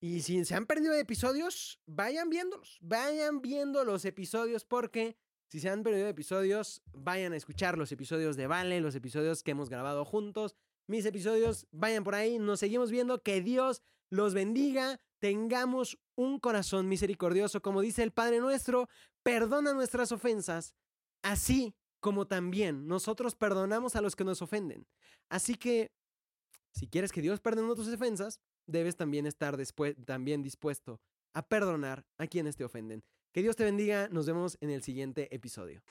Y 0.00 0.22
si 0.22 0.44
se 0.44 0.54
han 0.54 0.66
perdido 0.66 0.94
episodios, 0.94 1.80
vayan 1.86 2.30
viéndolos. 2.30 2.78
Vayan 2.80 3.40
viendo 3.42 3.84
los 3.84 4.04
episodios 4.04 4.64
porque 4.64 5.16
si 5.48 5.60
se 5.60 5.70
han 5.70 5.82
perdido 5.82 6.06
episodios, 6.08 6.82
vayan 6.92 7.32
a 7.32 7.36
escuchar 7.36 7.78
los 7.78 7.90
episodios 7.90 8.36
de 8.36 8.46
Vale, 8.46 8.80
los 8.80 8.94
episodios 8.94 9.42
que 9.42 9.52
hemos 9.52 9.70
grabado 9.70 10.04
juntos. 10.04 10.54
Mis 10.86 11.04
episodios, 11.04 11.66
vayan 11.70 12.04
por 12.04 12.14
ahí, 12.14 12.38
nos 12.38 12.60
seguimos 12.60 12.90
viendo. 12.90 13.22
Que 13.22 13.40
Dios 13.40 13.82
los 14.10 14.34
bendiga. 14.34 15.00
Tengamos 15.18 15.98
un 16.14 16.38
corazón 16.38 16.88
misericordioso, 16.88 17.60
como 17.60 17.80
dice 17.80 18.02
el 18.02 18.12
Padre 18.12 18.40
nuestro. 18.40 18.88
Perdona 19.22 19.72
nuestras 19.72 20.12
ofensas, 20.12 20.74
así 21.22 21.74
como 22.00 22.26
también 22.26 22.86
nosotros 22.86 23.34
perdonamos 23.34 23.96
a 23.96 24.00
los 24.00 24.14
que 24.14 24.24
nos 24.24 24.42
ofenden. 24.42 24.86
Así 25.28 25.56
que, 25.56 25.90
si 26.72 26.86
quieres 26.86 27.10
que 27.10 27.22
Dios 27.22 27.40
perdone 27.40 27.74
tus 27.74 27.88
ofensas, 27.88 28.40
debes 28.68 28.96
también 28.96 29.26
estar 29.26 29.58
también 30.04 30.42
dispuesto 30.42 31.00
a 31.34 31.48
perdonar 31.48 32.06
a 32.18 32.26
quienes 32.26 32.56
te 32.56 32.64
ofenden. 32.64 33.02
Que 33.32 33.42
Dios 33.42 33.56
te 33.56 33.64
bendiga, 33.64 34.08
nos 34.08 34.26
vemos 34.26 34.56
en 34.60 34.70
el 34.70 34.82
siguiente 34.82 35.34
episodio. 35.34 35.82